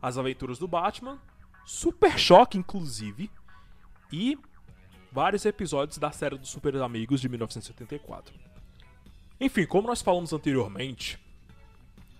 As 0.00 0.18
Aventuras 0.18 0.58
do 0.58 0.68
Batman. 0.68 1.18
Super 1.64 2.18
Choque, 2.18 2.58
inclusive. 2.58 3.30
E 4.12 4.38
vários 5.12 5.44
episódios 5.44 5.98
da 5.98 6.10
série 6.10 6.38
dos 6.38 6.48
Super 6.48 6.76
Amigos 6.76 7.20
de 7.20 7.28
1974. 7.28 8.34
Enfim, 9.40 9.66
como 9.66 9.88
nós 9.88 10.02
falamos 10.02 10.32
anteriormente, 10.32 11.18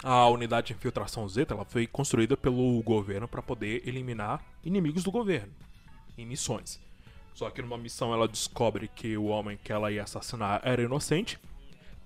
a 0.02 0.26
unidade 0.28 0.68
de 0.68 0.72
infiltração 0.72 1.28
Zeta 1.28 1.54
ela 1.54 1.64
foi 1.64 1.86
construída 1.86 2.36
pelo 2.36 2.82
governo 2.82 3.28
para 3.28 3.42
poder 3.42 3.86
eliminar 3.86 4.42
inimigos 4.64 5.04
do 5.04 5.10
governo 5.10 5.52
em 6.16 6.24
missões. 6.24 6.80
Só 7.34 7.50
que 7.50 7.62
numa 7.62 7.78
missão 7.78 8.12
ela 8.12 8.26
descobre 8.26 8.88
que 8.88 9.16
o 9.16 9.26
homem 9.26 9.58
que 9.62 9.72
ela 9.72 9.92
ia 9.92 10.02
assassinar 10.02 10.60
era 10.64 10.82
inocente, 10.82 11.38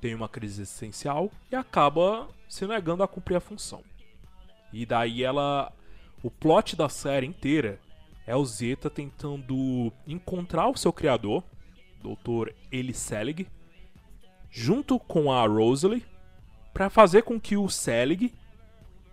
tem 0.00 0.14
uma 0.14 0.28
crise 0.28 0.62
existencial 0.62 1.30
e 1.50 1.56
acaba 1.56 2.28
se 2.48 2.66
negando 2.66 3.02
a 3.02 3.08
cumprir 3.08 3.36
a 3.36 3.40
função. 3.40 3.82
E 4.74 4.84
daí 4.84 5.22
ela. 5.22 5.72
O 6.22 6.30
plot 6.30 6.74
da 6.74 6.88
série 6.88 7.26
inteira 7.26 7.78
é 8.26 8.34
o 8.34 8.44
Zeta 8.44 8.88
tentando 8.88 9.92
encontrar 10.06 10.68
o 10.68 10.76
seu 10.76 10.92
criador, 10.92 11.44
Dr. 12.02 12.50
Eli 12.72 12.94
Selig, 12.94 13.46
junto 14.50 14.98
com 14.98 15.30
a 15.30 15.46
Rosalie, 15.46 16.04
para 16.72 16.88
fazer 16.88 17.22
com 17.22 17.38
que 17.38 17.56
o 17.56 17.68
Selig 17.68 18.32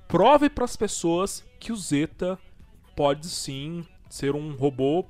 prove 0.07 0.49
para 0.49 0.65
as 0.65 0.77
pessoas 0.77 1.45
que 1.59 1.71
o 1.71 1.75
Zeta 1.75 2.39
pode 2.95 3.27
sim 3.27 3.85
ser 4.09 4.35
um 4.35 4.55
robô 4.55 5.05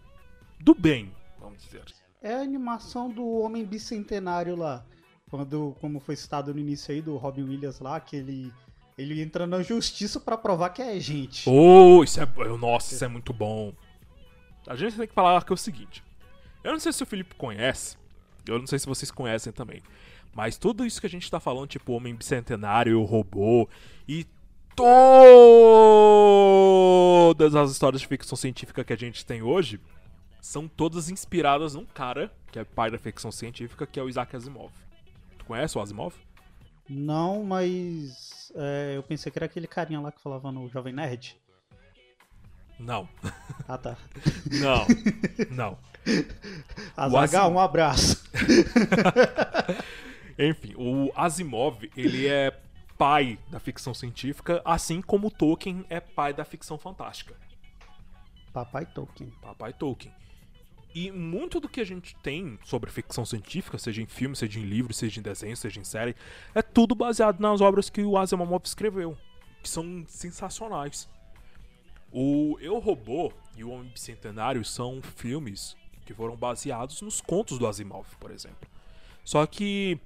do 0.59 0.73
bem, 0.73 1.11
vamos 1.39 1.63
dizer. 1.63 1.85
É 2.21 2.35
a 2.35 2.41
animação 2.41 3.09
do 3.09 3.27
Homem 3.39 3.65
Bicentenário 3.65 4.55
lá. 4.55 4.85
Quando, 5.29 5.75
como 5.79 5.99
foi 5.99 6.15
citado 6.15 6.53
no 6.53 6.59
início 6.59 6.93
aí, 6.93 7.01
do 7.01 7.17
Robin 7.17 7.43
Williams 7.43 7.79
lá, 7.79 7.99
que 7.99 8.17
ele, 8.17 8.53
ele 9.01 9.21
entra 9.21 9.47
na 9.47 9.61
justiça 9.61 10.19
pra 10.19 10.37
provar 10.37 10.69
que 10.69 10.81
é 10.81 10.99
gente. 10.99 11.49
Oh, 11.49 12.03
isso 12.03 12.19
é. 12.21 12.27
Nossa, 12.59 12.93
isso 12.93 13.03
é 13.03 13.07
muito 13.07 13.33
bom. 13.33 13.73
A 14.67 14.75
gente 14.75 14.95
tem 14.95 15.07
que 15.07 15.13
falar 15.13 15.43
que 15.43 15.51
é 15.51 15.55
o 15.55 15.57
seguinte. 15.57 16.03
Eu 16.63 16.71
não 16.71 16.79
sei 16.79 16.93
se 16.93 17.01
o 17.01 17.05
Felipe 17.05 17.35
conhece. 17.35 17.97
Eu 18.47 18.59
não 18.59 18.67
sei 18.67 18.79
se 18.79 18.85
vocês 18.85 19.11
conhecem 19.11 19.51
também. 19.51 19.81
Mas 20.33 20.57
tudo 20.57 20.85
isso 20.85 21.01
que 21.01 21.07
a 21.07 21.09
gente 21.09 21.29
tá 21.29 21.39
falando, 21.39 21.67
tipo 21.67 21.93
Homem 21.93 22.15
Bicentenário, 22.15 22.99
o 22.99 23.05
robô 23.05 23.67
e 24.07 24.25
todas 24.75 24.85
as 27.55 27.71
histórias 27.71 28.01
de 28.01 28.07
ficção 28.07 28.35
científica 28.37 28.83
que 28.83 28.93
a 28.93 28.97
gente 28.97 29.25
tem 29.25 29.41
hoje 29.41 29.79
são 30.39 30.67
todas 30.67 31.09
inspiradas 31.09 31.75
num 31.75 31.85
cara 31.85 32.31
que 32.51 32.57
é 32.59 32.63
pai 32.63 32.89
da 32.89 32.97
ficção 32.97 33.31
científica, 33.31 33.85
que 33.85 33.99
é 33.99 34.03
o 34.03 34.09
Isaac 34.09 34.35
Asimov. 34.35 34.71
Tu 35.37 35.45
conhece 35.45 35.77
o 35.77 35.81
Asimov? 35.81 36.15
Não, 36.93 37.41
mas 37.41 38.51
é, 38.53 38.97
eu 38.97 39.03
pensei 39.03 39.31
que 39.31 39.37
era 39.37 39.45
aquele 39.45 39.65
carinha 39.65 40.01
lá 40.01 40.11
que 40.11 40.21
falava 40.21 40.51
no 40.51 40.67
Jovem 40.67 40.91
Nerd. 40.91 41.37
Não. 42.77 43.07
Ah, 43.65 43.77
tá. 43.77 43.95
Não. 44.59 44.85
Não. 45.55 45.77
Azagal, 46.97 47.43
Asimov. 47.45 47.55
um 47.55 47.59
abraço. 47.59 48.23
Enfim, 50.37 50.73
o 50.75 51.11
Asimov, 51.15 51.89
ele 51.95 52.27
é 52.27 52.59
pai 52.97 53.39
da 53.49 53.59
ficção 53.59 53.93
científica, 53.93 54.61
assim 54.65 55.01
como 55.01 55.27
o 55.27 55.31
Tolkien 55.31 55.85
é 55.89 56.01
pai 56.01 56.33
da 56.33 56.43
ficção 56.43 56.77
fantástica. 56.77 57.35
Papai 58.51 58.85
Tolkien. 58.85 59.31
Papai 59.41 59.71
Tolkien. 59.71 60.13
E 60.93 61.09
muito 61.09 61.59
do 61.59 61.69
que 61.69 61.79
a 61.79 61.85
gente 61.85 62.15
tem 62.17 62.59
sobre 62.65 62.91
ficção 62.91 63.25
científica, 63.25 63.77
seja 63.77 64.01
em 64.01 64.05
filme, 64.05 64.35
seja 64.35 64.59
em 64.59 64.63
livro, 64.63 64.93
seja 64.93 65.19
em 65.19 65.23
desenho, 65.23 65.55
seja 65.55 65.79
em 65.79 65.83
série, 65.83 66.15
é 66.53 66.61
tudo 66.61 66.93
baseado 66.93 67.39
nas 67.39 67.61
obras 67.61 67.89
que 67.89 68.01
o 68.01 68.17
Asimov 68.17 68.61
escreveu, 68.65 69.17
que 69.63 69.69
são 69.69 70.03
sensacionais. 70.07 71.09
O 72.11 72.57
Eu 72.59 72.77
Robô 72.79 73.31
e 73.55 73.63
o 73.63 73.69
Homem 73.69 73.89
Bicentenário 73.89 74.65
são 74.65 75.01
filmes 75.01 75.77
que 76.05 76.13
foram 76.13 76.35
baseados 76.35 77.01
nos 77.01 77.21
contos 77.21 77.57
do 77.57 77.65
Asimov, 77.65 78.05
por 78.19 78.31
exemplo. 78.31 78.69
Só 79.23 79.45
que 79.45 79.97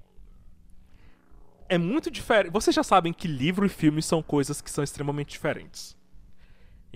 é 1.68 1.80
muito 1.80 2.12
diferente. 2.12 2.52
Vocês 2.52 2.76
já 2.76 2.84
sabem 2.84 3.12
que 3.12 3.28
livro 3.28 3.66
e 3.66 3.70
filme 3.70 4.02
são 4.02 4.22
coisas 4.22 4.62
que 4.62 4.70
são 4.70 4.84
extremamente 4.84 5.30
diferentes. 5.30 5.95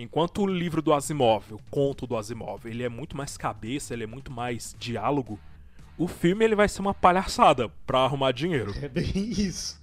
Enquanto 0.02 0.44
o 0.44 0.48
livro 0.48 0.82
do 0.82 0.94
Asimov, 0.94 1.52
o 1.52 1.60
conto 1.70 2.08
do 2.08 2.16
Asimov, 2.16 2.66
ele 2.66 2.84
é 2.84 2.88
muito 2.88 3.18
mais 3.18 3.36
cabeça, 3.36 3.94
ele 3.94 4.06
é 4.06 4.08
muito 4.08 4.32
mais 4.32 4.74
diálogo, 4.80 5.38
o 5.98 6.08
filme 6.08 6.46
ele 6.46 6.56
vai 6.56 6.70
ser 6.70 6.80
uma 6.80 6.94
palhaçada 6.94 7.68
pra 7.86 8.00
arrumar 8.06 8.32
dinheiro. 8.32 8.74
É 8.82 8.88
bem 8.88 9.12
isso. 9.14 9.78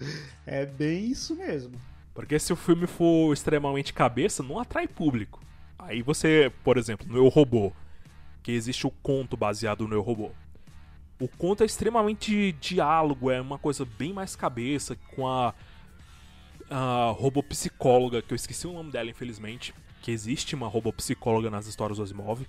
É 0.47 0.65
bem 0.65 1.11
isso 1.11 1.37
mesmo. 1.37 1.79
Porque 2.15 2.39
se 2.39 2.51
o 2.51 2.57
filme 2.57 2.87
for 2.87 3.31
extremamente 3.31 3.93
cabeça, 3.93 4.43
não 4.43 4.59
atrai 4.59 4.89
público. 4.89 5.39
Aí 5.79 6.01
você, 6.01 6.51
por 6.65 6.79
exemplo, 6.79 7.07
no 7.07 7.19
Eu 7.19 7.29
Robô, 7.29 7.71
que 8.43 8.53
existe 8.53 8.87
o 8.87 8.91
conto 8.91 9.37
baseado 9.37 9.87
no 9.87 9.95
Eu 9.95 10.01
Robô. 10.01 10.31
O 11.21 11.29
conto 11.29 11.63
é 11.63 11.67
extremamente 11.67 12.53
diálogo, 12.53 13.31
é 13.31 13.39
uma 13.39 13.59
coisa 13.59 13.85
bem 13.85 14.15
mais 14.15 14.35
cabeça, 14.35 14.97
com 15.15 15.29
a, 15.29 15.53
a 16.71 17.15
robopsicóloga, 17.15 18.23
que 18.23 18.33
eu 18.33 18.37
esqueci 18.37 18.67
o 18.67 18.73
nome 18.73 18.91
dela, 18.91 19.11
infelizmente, 19.11 19.75
que 20.07 20.13
existe 20.13 20.55
uma 20.55 20.69
robopsicóloga 20.69 21.51
nas 21.51 21.67
histórias 21.67 21.99
do 21.99 22.05
Asimov, 22.05 22.47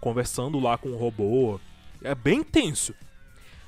conversando 0.00 0.58
lá 0.58 0.78
com 0.78 0.88
o 0.88 0.96
robô. 0.96 1.60
É 2.02 2.14
bem 2.14 2.42
tenso. 2.42 2.94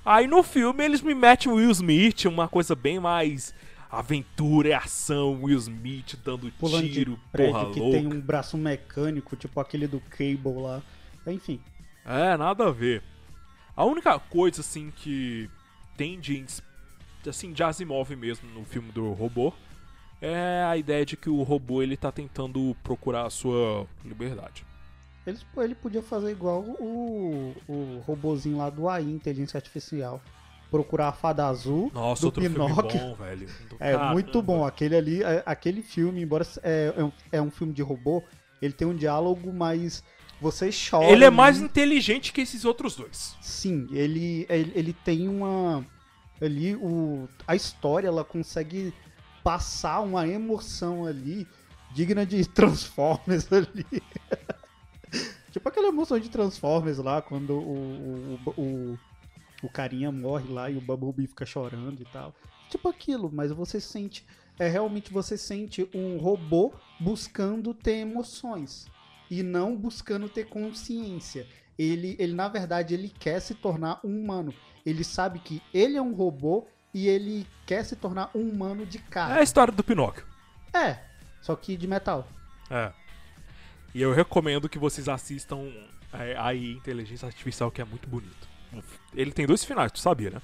Aí 0.02 0.26
no 0.26 0.42
filme 0.42 0.82
eles 0.82 1.02
me 1.02 1.14
metem 1.14 1.52
o 1.52 1.56
Will 1.56 1.70
Smith, 1.70 2.24
uma 2.24 2.48
coisa 2.48 2.74
bem 2.74 2.98
mais 2.98 3.52
aventura 3.90 4.68
e 4.68 4.72
ação, 4.72 5.42
Will 5.42 5.58
Smith 5.58 6.18
dando 6.24 6.50
Pulando 6.52 6.88
tiro, 6.88 7.16
de 7.16 7.20
prédio 7.30 7.52
porra 7.52 7.74
que 7.74 7.80
louca. 7.80 7.98
tem 7.98 8.06
um 8.06 8.18
braço 8.18 8.56
mecânico, 8.56 9.36
tipo 9.36 9.60
aquele 9.60 9.86
do 9.86 10.00
Cable 10.00 10.62
lá. 10.62 10.82
Enfim. 11.26 11.60
É, 12.06 12.38
nada 12.38 12.68
a 12.68 12.70
ver. 12.70 13.02
A 13.76 13.84
única 13.84 14.18
coisa, 14.18 14.62
assim, 14.62 14.90
que 14.96 15.46
tem 15.94 16.18
de, 16.18 16.42
assim, 17.28 17.52
de 17.52 17.62
Asimov 17.62 18.16
mesmo 18.16 18.48
no 18.48 18.64
filme 18.64 18.90
do 18.92 19.12
robô 19.12 19.52
é 20.20 20.62
a 20.64 20.76
ideia 20.76 21.04
de 21.06 21.16
que 21.16 21.30
o 21.30 21.42
robô 21.42 21.82
ele 21.82 21.96
tá 21.96 22.12
tentando 22.12 22.76
procurar 22.82 23.26
a 23.26 23.30
sua 23.30 23.86
liberdade. 24.04 24.64
Ele, 25.26 25.38
ele 25.58 25.74
podia 25.74 26.02
fazer 26.02 26.30
igual 26.30 26.60
o, 26.62 27.54
o 27.68 28.02
robozinho 28.06 28.58
lá 28.58 28.70
do 28.70 28.88
AI, 28.88 29.04
Inteligência 29.04 29.58
Artificial. 29.58 30.20
Procurar 30.70 31.08
a 31.08 31.12
fada 31.12 31.46
azul 31.46 31.90
Nossa, 31.92 32.22
do 32.22 32.26
outro 32.26 32.42
Pinóquio. 32.42 32.90
filme 32.90 33.06
bom, 33.08 33.14
velho. 33.16 33.48
É 33.80 33.92
Caramba. 33.92 34.12
muito 34.12 34.40
bom. 34.40 34.64
Aquele 34.64 34.96
ali, 34.96 35.22
é- 35.22 35.42
aquele 35.44 35.82
filme, 35.82 36.22
embora 36.22 36.46
é, 36.62 36.94
é 36.96 37.04
um, 37.04 37.12
é 37.32 37.42
um 37.42 37.50
filme 37.50 37.72
de 37.72 37.82
robô, 37.82 38.22
ele 38.62 38.72
tem 38.72 38.86
um 38.86 38.94
diálogo 38.94 39.52
mais. 39.52 40.04
Você 40.40 40.70
chora. 40.70 41.10
Ele 41.10 41.24
é 41.24 41.30
mais 41.30 41.60
inteligente 41.60 42.32
que 42.32 42.40
esses 42.40 42.64
outros 42.64 42.94
dois. 42.94 43.36
Sim, 43.42 43.88
ele, 43.90 44.46
ele, 44.48 44.72
ele 44.74 44.92
tem 44.92 45.28
uma. 45.28 45.84
Ali, 46.40 46.74
o, 46.76 47.28
a 47.46 47.54
história, 47.56 48.06
ela 48.08 48.24
consegue 48.24 48.94
passar 49.42 50.00
uma 50.00 50.26
emoção 50.26 51.06
ali 51.06 51.46
digna 51.92 52.24
de 52.24 52.46
Transformers 52.46 53.50
ali. 53.52 53.86
tipo 55.50 55.68
aquela 55.68 55.88
emoção 55.88 56.18
de 56.18 56.28
Transformers 56.28 56.98
lá, 56.98 57.20
quando 57.20 57.54
o, 57.54 58.38
o, 58.46 58.60
o, 58.60 58.98
o 59.62 59.68
carinha 59.68 60.10
morre 60.12 60.52
lá 60.52 60.70
e 60.70 60.76
o 60.76 60.80
Bumblebee 60.80 61.26
fica 61.26 61.44
chorando 61.44 62.00
e 62.00 62.04
tal. 62.06 62.34
Tipo 62.68 62.88
aquilo, 62.88 63.30
mas 63.32 63.50
você 63.50 63.80
sente. 63.80 64.24
É 64.58 64.68
realmente 64.68 65.12
você 65.12 65.38
sente 65.38 65.88
um 65.94 66.18
robô 66.18 66.72
buscando 67.00 67.72
ter 67.72 67.98
emoções 67.98 68.86
e 69.30 69.42
não 69.42 69.74
buscando 69.76 70.28
ter 70.28 70.46
consciência. 70.48 71.46
Ele, 71.78 72.14
ele 72.18 72.34
na 72.34 72.46
verdade, 72.46 72.92
ele 72.92 73.08
quer 73.08 73.40
se 73.40 73.54
tornar 73.54 74.00
um 74.04 74.20
humano. 74.20 74.52
Ele 74.84 75.02
sabe 75.02 75.38
que 75.38 75.62
ele 75.72 75.96
é 75.96 76.02
um 76.02 76.12
robô 76.12 76.66
e 76.92 77.08
ele 77.08 77.46
quer 77.66 77.84
se 77.84 77.96
tornar 77.96 78.30
um 78.34 78.40
humano 78.48 78.84
de 78.86 78.98
É 78.98 79.00
a 79.00 79.04
carne. 79.10 79.42
história 79.42 79.72
do 79.72 79.82
Pinóquio. 79.84 80.24
É, 80.72 80.98
só 81.40 81.54
que 81.56 81.76
de 81.76 81.86
metal. 81.86 82.28
É. 82.70 82.92
E 83.94 84.00
eu 84.00 84.12
recomendo 84.12 84.68
que 84.68 84.78
vocês 84.78 85.08
assistam 85.08 85.68
é, 86.12 86.36
a 86.36 86.46
AI 86.46 86.72
Inteligência 86.72 87.26
Artificial, 87.26 87.70
que 87.70 87.80
é 87.80 87.84
muito 87.84 88.08
bonito. 88.08 88.48
Ele 89.14 89.32
tem 89.32 89.46
dois 89.46 89.64
finais, 89.64 89.90
tu 89.90 89.98
sabia, 89.98 90.30
né? 90.30 90.42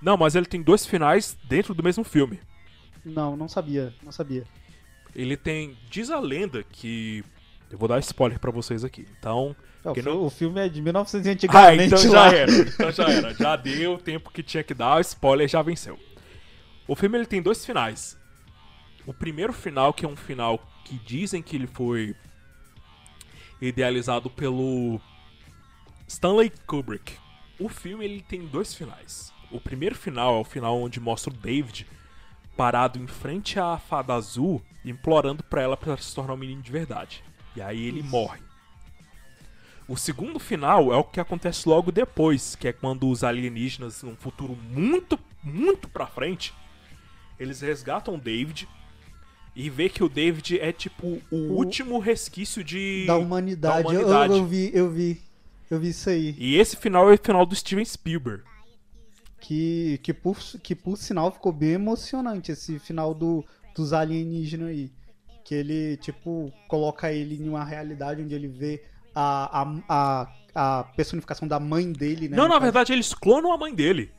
Não, 0.00 0.16
mas 0.16 0.34
ele 0.34 0.46
tem 0.46 0.62
dois 0.62 0.84
finais 0.84 1.36
dentro 1.44 1.74
do 1.74 1.82
mesmo 1.82 2.02
filme. 2.04 2.40
Não, 3.04 3.36
não 3.36 3.48
sabia, 3.48 3.94
não 4.02 4.12
sabia. 4.12 4.44
Ele 5.14 5.36
tem. 5.36 5.76
Diz 5.90 6.10
a 6.10 6.18
lenda 6.18 6.62
que. 6.64 7.24
Eu 7.72 7.78
vou 7.78 7.88
dar 7.88 7.98
spoiler 8.00 8.38
pra 8.38 8.50
vocês 8.50 8.84
aqui. 8.84 9.08
Então. 9.18 9.56
É, 9.84 10.02
não- 10.02 10.22
o 10.26 10.30
filme 10.30 10.60
é 10.60 10.68
de 10.68 10.80
1900 10.80 11.48
Ah, 11.52 11.74
então 11.74 11.98
lá. 12.12 12.30
já 12.30 12.36
era. 12.36 12.52
Então 12.52 12.92
já 12.92 13.08
era. 13.10 13.34
Já 13.34 13.56
deu 13.56 13.94
o 13.94 13.98
tempo 13.98 14.30
que 14.30 14.42
tinha 14.42 14.62
que 14.62 14.74
dar, 14.74 14.98
o 14.98 15.00
spoiler 15.00 15.48
já 15.48 15.60
venceu. 15.62 15.98
O 16.86 16.94
filme 16.94 17.16
ele 17.18 17.26
tem 17.26 17.40
dois 17.42 17.64
finais. 17.64 18.16
O 19.06 19.12
primeiro 19.14 19.52
final, 19.52 19.92
que 19.92 20.04
é 20.04 20.08
um 20.08 20.14
final 20.16 20.60
que 20.84 20.96
dizem 20.98 21.42
que 21.42 21.56
ele 21.56 21.66
foi 21.66 22.14
idealizado 23.60 24.28
pelo 24.30 25.00
Stanley 26.06 26.52
Kubrick. 26.66 27.14
O 27.58 27.68
filme 27.68 28.04
ele 28.04 28.22
tem 28.22 28.46
dois 28.46 28.74
finais. 28.74 29.32
O 29.50 29.60
primeiro 29.60 29.94
final 29.94 30.36
é 30.36 30.40
o 30.40 30.44
final 30.44 30.78
onde 30.80 31.00
mostra 31.00 31.32
o 31.32 31.36
David 31.36 31.86
parado 32.56 32.98
em 32.98 33.06
frente 33.06 33.58
à 33.58 33.78
fada 33.78 34.14
azul, 34.14 34.62
implorando 34.84 35.42
pra 35.42 35.62
ela 35.62 35.76
pra 35.76 35.96
se 35.96 36.14
tornar 36.14 36.34
um 36.34 36.36
menino 36.36 36.62
de 36.62 36.70
verdade. 36.72 37.24
E 37.56 37.60
aí 37.60 37.86
ele 37.86 38.02
morre. 38.02 38.40
O 39.88 39.96
segundo 39.96 40.38
final 40.38 40.92
é 40.92 40.96
o 40.96 41.04
que 41.04 41.20
acontece 41.20 41.68
logo 41.68 41.90
depois, 41.92 42.54
que 42.54 42.68
é 42.68 42.72
quando 42.72 43.08
os 43.08 43.22
alienígenas, 43.24 44.02
num 44.02 44.16
futuro 44.16 44.56
muito, 44.70 45.18
muito 45.42 45.88
pra 45.88 46.06
frente, 46.06 46.54
eles 47.38 47.60
resgatam 47.60 48.14
o 48.14 48.18
David 48.18 48.68
e 49.54 49.68
vê 49.68 49.88
que 49.88 50.02
o 50.02 50.08
David 50.08 50.58
é 50.60 50.72
tipo 50.72 51.20
o, 51.30 51.36
último 51.36 51.98
resquício 51.98 52.64
de 52.64 53.04
Da 53.06 53.16
humanidade. 53.16 53.84
da 53.84 53.92
Eu- 53.92 54.00
humanidade. 54.00 54.32
Eu, 54.34 54.38
eu 54.38 54.46
vi, 54.46 54.70
eu 54.72 54.90
vi. 54.90 55.20
Eu 55.70 55.80
vi 55.80 55.88
isso 55.88 56.08
aí. 56.08 56.34
E 56.38 56.56
esse 56.56 56.76
final 56.76 57.10
é 57.10 57.14
o 57.14 57.18
final 57.18 57.44
do 57.44 57.54
Steven 57.54 57.84
Spielberg. 57.84 58.44
Que, 59.40 59.98
que, 60.02 60.14
por, 60.14 60.38
que 60.62 60.74
por 60.74 60.96
sinal 60.96 61.32
ficou 61.32 61.50
bem 61.52 61.70
emocionante 61.70 62.52
esse 62.52 62.78
final 62.78 63.12
do, 63.12 63.44
dos 63.74 63.92
alienígenas 63.92 64.68
aí. 64.68 64.90
Que 65.44 65.54
ele, 65.54 65.96
tipo, 65.98 66.52
coloca 66.68 67.12
ele 67.12 67.36
em 67.36 67.48
uma 67.48 67.64
realidade 67.64 68.22
onde 68.22 68.34
ele 68.34 68.48
vê 68.48 68.82
a, 69.14 69.62
a, 69.62 69.74
a, 69.88 70.32
a 70.80 70.84
personificação 70.84 71.46
da 71.48 71.58
mãe 71.58 71.92
dele, 71.92 72.28
né? 72.28 72.36
não, 72.36 72.44
na 72.44 72.50
caso. 72.54 72.62
verdade 72.62 72.92
eles 72.92 73.12
clonam 73.12 73.52
a 73.52 73.58
mãe 73.58 73.74
dele. 73.74 74.10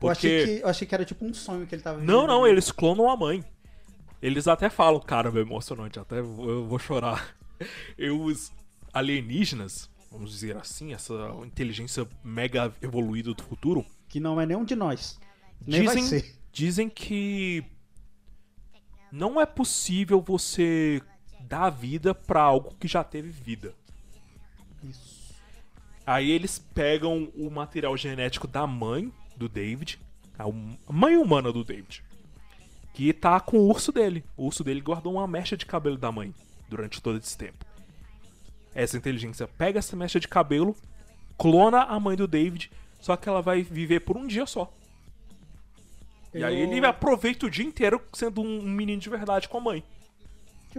Eu 0.00 0.08
achei, 0.08 0.38
Porque 0.38 0.56
que, 0.56 0.62
eu 0.64 0.68
achei 0.68 0.86
que 0.88 0.94
era 0.94 1.04
tipo 1.04 1.24
um 1.24 1.32
sonho 1.32 1.66
que 1.66 1.74
ele 1.74 1.82
tava 1.82 1.98
Não, 1.98 2.22
vivendo. 2.22 2.26
não, 2.26 2.46
eles 2.46 2.72
clonam 2.72 3.08
a 3.08 3.16
mãe. 3.16 3.44
Eles 4.20 4.46
até 4.48 4.68
falam, 4.68 5.00
cara, 5.00 5.30
é 5.34 5.40
emocionante, 5.40 5.98
até 5.98 6.18
eu 6.20 6.66
vou 6.66 6.78
chorar. 6.78 7.34
E 7.96 8.10
os 8.10 8.50
alienígenas, 8.92 9.88
vamos 10.10 10.30
dizer 10.32 10.56
assim, 10.56 10.92
essa 10.92 11.14
inteligência 11.44 12.08
mega 12.24 12.72
evoluída 12.82 13.32
do 13.34 13.42
futuro, 13.42 13.84
Que 14.08 14.18
não 14.18 14.40
é 14.40 14.44
nenhum 14.46 14.64
de 14.64 14.74
nós. 14.74 15.20
Nem 15.64 15.84
vai 15.84 15.94
dizem, 15.96 16.20
ser. 16.20 16.34
dizem 16.52 16.88
que 16.88 17.64
não 19.12 19.38
é 19.38 19.44
possível 19.44 20.22
você 20.22 21.02
dar 21.40 21.68
vida 21.68 22.14
pra 22.14 22.40
algo 22.40 22.74
que 22.80 22.88
já 22.88 23.04
teve 23.04 23.28
vida. 23.28 23.74
Isso. 24.82 25.34
Aí 26.06 26.30
eles 26.30 26.58
pegam 26.58 27.30
o 27.36 27.50
material 27.50 27.96
genético 27.96 28.48
da 28.48 28.66
mãe 28.66 29.12
do 29.36 29.48
David, 29.48 30.00
a 30.38 30.48
hum- 30.48 30.76
a 30.88 30.92
mãe 30.92 31.16
humana 31.16 31.52
do 31.52 31.62
David, 31.62 32.02
que 32.94 33.12
tá 33.12 33.38
com 33.38 33.58
o 33.58 33.68
urso 33.68 33.92
dele. 33.92 34.24
O 34.36 34.46
urso 34.46 34.64
dele 34.64 34.80
guardou 34.80 35.12
uma 35.12 35.28
mecha 35.28 35.56
de 35.56 35.66
cabelo 35.66 35.98
da 35.98 36.10
mãe 36.10 36.34
durante 36.68 37.00
todo 37.00 37.18
esse 37.18 37.36
tempo. 37.36 37.64
Essa 38.74 38.96
inteligência 38.96 39.46
pega 39.46 39.78
essa 39.78 39.94
mecha 39.94 40.18
de 40.18 40.26
cabelo, 40.26 40.74
clona 41.38 41.82
a 41.82 42.00
mãe 42.00 42.16
do 42.16 42.26
David, 42.26 42.70
só 43.00 43.14
que 43.16 43.28
ela 43.28 43.42
vai 43.42 43.62
viver 43.62 44.00
por 44.00 44.16
um 44.16 44.26
dia 44.26 44.46
só. 44.46 44.72
E 46.34 46.42
aí 46.42 46.60
Eu- 46.62 46.72
ele 46.72 46.86
aproveita 46.86 47.46
o 47.46 47.50
dia 47.50 47.64
inteiro 47.64 48.00
sendo 48.12 48.40
um 48.40 48.62
menino 48.62 49.00
de 49.00 49.10
verdade 49.10 49.48
com 49.48 49.58
a 49.58 49.60
mãe. 49.60 49.84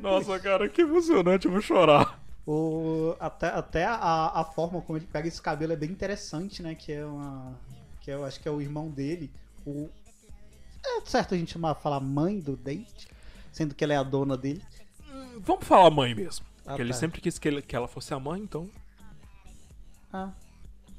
Nossa, 0.01 0.39
cara, 0.39 0.67
que 0.67 0.81
emocionante, 0.81 1.45
eu 1.45 1.51
vou 1.51 1.61
chorar. 1.61 2.19
O, 2.45 3.15
até 3.19 3.47
até 3.49 3.85
a, 3.85 4.31
a 4.33 4.43
forma 4.43 4.81
como 4.81 4.97
ele 4.97 5.05
pega 5.05 5.27
esse 5.27 5.41
cabelo 5.41 5.71
é 5.71 5.75
bem 5.75 5.89
interessante, 5.91 6.61
né? 6.63 6.75
Que 6.75 6.91
é 6.91 7.05
uma. 7.05 7.57
Que 8.01 8.11
eu 8.11 8.25
acho 8.25 8.39
que 8.39 8.47
é 8.47 8.51
o 8.51 8.59
irmão 8.61 8.89
dele. 8.89 9.31
O, 9.65 9.87
é 10.85 10.99
certo 11.05 11.35
a 11.35 11.37
gente 11.37 11.53
chamar, 11.53 11.75
falar 11.75 11.99
mãe 12.01 12.39
do 12.39 12.57
David, 12.57 13.07
sendo 13.51 13.73
que 13.75 13.83
ela 13.83 13.93
é 13.93 13.97
a 13.97 14.03
dona 14.03 14.35
dele. 14.35 14.61
Vamos 15.39 15.65
falar 15.65 15.89
mãe 15.91 16.13
mesmo. 16.13 16.45
Ah, 16.65 16.69
porque 16.69 16.81
ele 16.81 16.91
tá. 16.93 16.99
sempre 16.99 17.21
quis 17.21 17.37
que, 17.39 17.47
ele- 17.47 17.61
que 17.61 17.75
ela 17.75 17.87
fosse 17.87 18.13
a 18.13 18.19
mãe, 18.19 18.41
então. 18.41 18.69
Ah, 20.11 20.31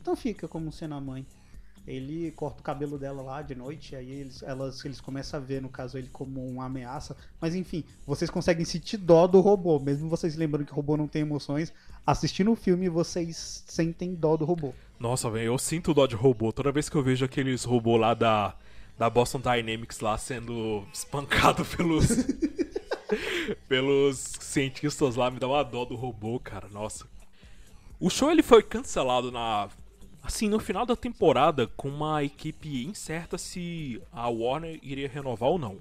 então 0.00 0.16
fica 0.16 0.48
como 0.48 0.72
sendo 0.72 0.94
a 0.94 1.00
mãe. 1.00 1.26
Ele 1.86 2.30
corta 2.30 2.60
o 2.60 2.62
cabelo 2.62 2.98
dela 2.98 3.22
lá 3.22 3.42
de 3.42 3.54
noite, 3.54 3.94
aí 3.94 4.10
eles, 4.10 4.42
elas, 4.42 4.82
eles 4.84 5.00
começam 5.00 5.38
a 5.38 5.42
ver, 5.42 5.60
no 5.60 5.68
caso, 5.68 5.98
ele 5.98 6.08
como 6.10 6.46
uma 6.46 6.64
ameaça. 6.64 7.16
Mas 7.40 7.54
enfim, 7.54 7.84
vocês 8.06 8.30
conseguem 8.30 8.64
sentir 8.64 8.96
dó 8.96 9.26
do 9.26 9.40
robô. 9.40 9.78
Mesmo 9.78 10.08
vocês 10.08 10.34
lembrando 10.34 10.64
que 10.64 10.72
o 10.72 10.76
robô 10.76 10.96
não 10.96 11.06
tem 11.06 11.22
emoções, 11.22 11.72
assistindo 12.06 12.50
o 12.50 12.56
filme 12.56 12.88
vocês 12.88 13.64
sentem 13.66 14.14
dó 14.14 14.36
do 14.36 14.44
robô. 14.44 14.72
Nossa, 14.98 15.30
velho, 15.30 15.46
eu 15.46 15.58
sinto 15.58 15.92
dó 15.92 16.06
de 16.06 16.14
robô. 16.14 16.52
Toda 16.52 16.72
vez 16.72 16.88
que 16.88 16.96
eu 16.96 17.02
vejo 17.02 17.24
aqueles 17.24 17.64
robôs 17.64 18.00
lá 18.00 18.14
da, 18.14 18.54
da 18.96 19.10
Boston 19.10 19.40
Dynamics 19.40 20.00
lá 20.00 20.16
sendo 20.16 20.84
espancado 20.92 21.64
pelos. 21.76 22.06
pelos 23.68 24.18
cientistas 24.40 25.16
lá, 25.16 25.30
me 25.30 25.38
dá 25.38 25.46
uma 25.46 25.62
dó 25.62 25.84
do 25.84 25.94
robô, 25.94 26.40
cara. 26.40 26.68
Nossa. 26.68 27.06
O 28.00 28.10
show 28.10 28.30
ele 28.30 28.42
foi 28.42 28.62
cancelado 28.62 29.30
na. 29.30 29.68
Assim, 30.24 30.48
no 30.48 30.58
final 30.58 30.86
da 30.86 30.96
temporada, 30.96 31.66
com 31.76 31.86
uma 31.86 32.24
equipe 32.24 32.86
incerta 32.86 33.36
se 33.36 34.00
a 34.10 34.26
Warner 34.26 34.80
iria 34.82 35.06
renovar 35.06 35.50
ou 35.50 35.58
não. 35.58 35.78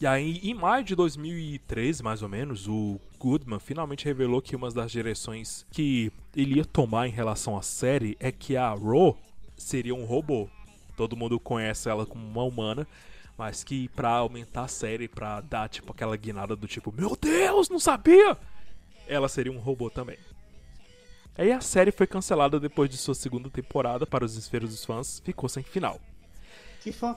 E 0.00 0.06
aí, 0.06 0.40
em 0.42 0.52
maio 0.52 0.84
de 0.84 0.96
2013, 0.96 2.02
mais 2.02 2.22
ou 2.22 2.28
menos, 2.28 2.66
o 2.66 3.00
Goodman 3.20 3.60
finalmente 3.60 4.04
revelou 4.04 4.42
que 4.42 4.56
uma 4.56 4.68
das 4.70 4.90
direções 4.90 5.64
que 5.70 6.12
ele 6.34 6.56
ia 6.56 6.64
tomar 6.64 7.06
em 7.06 7.12
relação 7.12 7.56
à 7.56 7.62
série 7.62 8.16
é 8.18 8.32
que 8.32 8.56
a 8.56 8.68
Ro 8.70 9.16
seria 9.56 9.94
um 9.94 10.04
robô. 10.04 10.48
Todo 10.96 11.16
mundo 11.16 11.38
conhece 11.38 11.88
ela 11.88 12.04
como 12.04 12.26
uma 12.26 12.42
humana, 12.42 12.86
mas 13.38 13.62
que 13.62 13.88
pra 13.90 14.10
aumentar 14.10 14.64
a 14.64 14.68
série, 14.68 15.06
pra 15.06 15.40
dar 15.40 15.68
tipo 15.68 15.92
aquela 15.92 16.16
guinada 16.16 16.56
do 16.56 16.66
tipo, 16.66 16.92
meu 16.92 17.16
Deus, 17.16 17.70
não 17.70 17.78
sabia! 17.78 18.36
Ela 19.06 19.28
seria 19.28 19.52
um 19.52 19.60
robô 19.60 19.88
também. 19.88 20.18
Aí 21.38 21.52
a 21.52 21.60
série 21.60 21.92
foi 21.92 22.06
cancelada 22.06 22.58
depois 22.58 22.88
de 22.88 22.96
sua 22.96 23.14
segunda 23.14 23.50
temporada 23.50 24.06
para 24.06 24.24
os 24.24 24.36
esferos 24.36 24.70
dos 24.70 24.84
fãs, 24.84 25.20
ficou 25.22 25.48
sem 25.48 25.62
final. 25.62 26.00
Que 26.80 26.92
fã. 26.92 27.16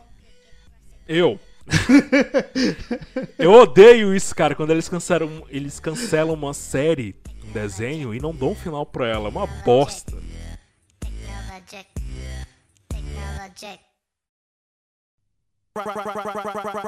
Eu. 1.08 1.40
eu 3.38 3.52
odeio 3.54 4.14
isso, 4.14 4.36
cara, 4.36 4.56
quando 4.56 4.72
eles 4.72 4.90
cancelam, 4.90 5.44
eles 5.50 5.80
cancelam 5.80 6.34
uma 6.34 6.54
série, 6.54 7.16
um 7.46 7.52
desenho, 7.52 8.14
e 8.14 8.20
não 8.20 8.34
dão 8.34 8.52
um 8.52 8.56
final 8.56 8.86
pra 8.86 9.08
ela. 9.08 9.28
É 9.28 9.32
uma 9.32 9.48
bosta. 9.48 10.18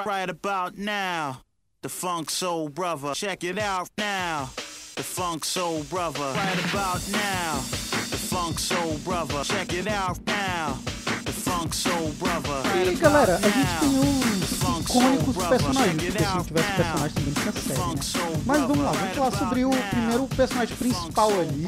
Right 0.05 0.29
about 0.29 0.77
now. 0.77 1.41
The 1.81 1.89
Funk 1.89 2.31
Soul 2.31 2.69
Brother. 2.69 3.15
Check 3.15 3.43
it 3.43 3.59
out 3.59 3.89
now. 3.97 4.49
The 5.01 5.07
Funk 5.07 5.43
Soul 5.43 5.83
Brother. 5.85 6.31
Right 6.35 6.63
about 6.69 7.01
now. 7.09 7.55
The 8.11 8.21
Funk 8.29 8.59
Soul 8.59 8.99
Brother. 9.03 9.43
Check 9.43 9.73
it 9.73 9.87
out 9.87 10.19
now. 10.27 10.77
The 11.25 11.31
Funk 11.31 11.73
Soul 11.73 12.11
Brother. 12.19 12.61
Right 12.65 12.93
E 12.93 12.95
galera, 12.97 13.37
a 13.37 13.49
gente 13.49 13.79
tem 13.79 13.99
os 13.99 14.51
icônicos 14.81 15.37
personagens, 15.37 16.03
porque 16.03 16.19
se 16.19 16.35
não 16.35 16.43
tivesse 16.43 16.71
personagem 16.73 17.15
também 17.15 17.33
tinha 17.33 17.51
série, 17.51 17.79
né? 17.79 18.41
Mas 18.45 18.61
vamos 18.61 18.77
lá, 18.77 18.91
vamos 18.91 19.15
falar 19.15 19.31
sobre 19.31 19.65
o 19.65 19.71
primeiro 19.71 20.27
personagem 20.27 20.77
principal 20.77 21.31
ali, 21.31 21.65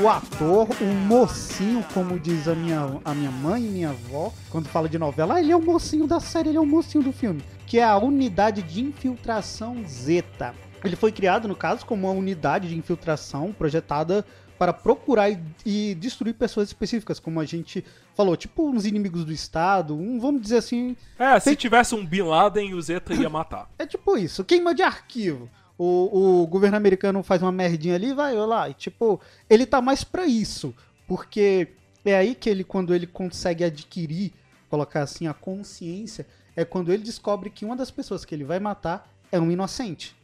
o 0.00 0.08
ator, 0.08 0.68
o 0.80 0.84
mocinho, 0.84 1.84
como 1.92 2.20
diz 2.20 2.46
a 2.46 2.54
minha, 2.54 3.00
a 3.04 3.12
minha 3.12 3.32
mãe 3.32 3.64
e 3.64 3.68
minha 3.68 3.90
avó, 3.90 4.32
quando 4.48 4.68
fala 4.68 4.88
de 4.88 4.96
novela, 4.96 5.34
ah, 5.34 5.40
ele 5.40 5.50
é 5.50 5.56
o 5.56 5.62
mocinho 5.62 6.06
da 6.06 6.20
série, 6.20 6.50
ele 6.50 6.58
é 6.58 6.60
o 6.60 6.66
mocinho 6.66 7.02
do 7.02 7.12
filme, 7.12 7.42
que 7.66 7.80
é 7.80 7.84
a 7.84 7.98
unidade 7.98 8.62
de 8.62 8.80
infiltração 8.80 9.82
Zeta. 9.88 10.54
Ele 10.86 10.96
foi 10.96 11.12
criado, 11.12 11.46
no 11.48 11.56
caso, 11.56 11.84
como 11.84 12.06
uma 12.08 12.18
unidade 12.18 12.68
de 12.68 12.76
infiltração 12.76 13.52
projetada 13.52 14.24
para 14.58 14.72
procurar 14.72 15.28
e, 15.30 15.38
e 15.66 15.94
destruir 15.94 16.32
pessoas 16.34 16.68
específicas, 16.68 17.18
como 17.20 17.38
a 17.40 17.44
gente 17.44 17.84
falou, 18.14 18.34
tipo 18.36 18.66
uns 18.66 18.86
inimigos 18.86 19.22
do 19.24 19.32
Estado, 19.32 19.94
um, 19.94 20.18
vamos 20.18 20.40
dizer 20.40 20.56
assim, 20.58 20.96
É, 21.18 21.38
se 21.38 21.50
Tem- 21.50 21.54
tivesse 21.54 21.94
um 21.94 22.04
Bin 22.06 22.22
Laden, 22.22 22.72
o 22.72 22.80
Zeta 22.80 23.12
ia 23.12 23.28
matar. 23.28 23.68
é 23.78 23.86
tipo 23.86 24.16
isso, 24.16 24.42
queima 24.44 24.74
de 24.74 24.82
arquivo. 24.82 25.50
O, 25.78 26.40
o 26.42 26.46
governo 26.46 26.78
americano 26.78 27.22
faz 27.22 27.42
uma 27.42 27.52
merdinha 27.52 27.96
ali, 27.96 28.14
vai 28.14 28.34
lá. 28.34 28.66
E 28.70 28.72
tipo, 28.72 29.20
ele 29.50 29.66
tá 29.66 29.82
mais 29.82 30.02
pra 30.02 30.26
isso. 30.26 30.74
Porque 31.06 31.68
é 32.02 32.16
aí 32.16 32.34
que 32.34 32.48
ele, 32.48 32.64
quando 32.64 32.94
ele 32.94 33.06
consegue 33.06 33.62
adquirir, 33.62 34.32
colocar 34.70 35.02
assim, 35.02 35.26
a 35.26 35.34
consciência, 35.34 36.26
é 36.56 36.64
quando 36.64 36.90
ele 36.90 37.02
descobre 37.02 37.50
que 37.50 37.62
uma 37.66 37.76
das 37.76 37.90
pessoas 37.90 38.24
que 38.24 38.34
ele 38.34 38.42
vai 38.42 38.58
matar 38.58 39.06
é 39.30 39.38
um 39.38 39.50
inocente. 39.50 40.16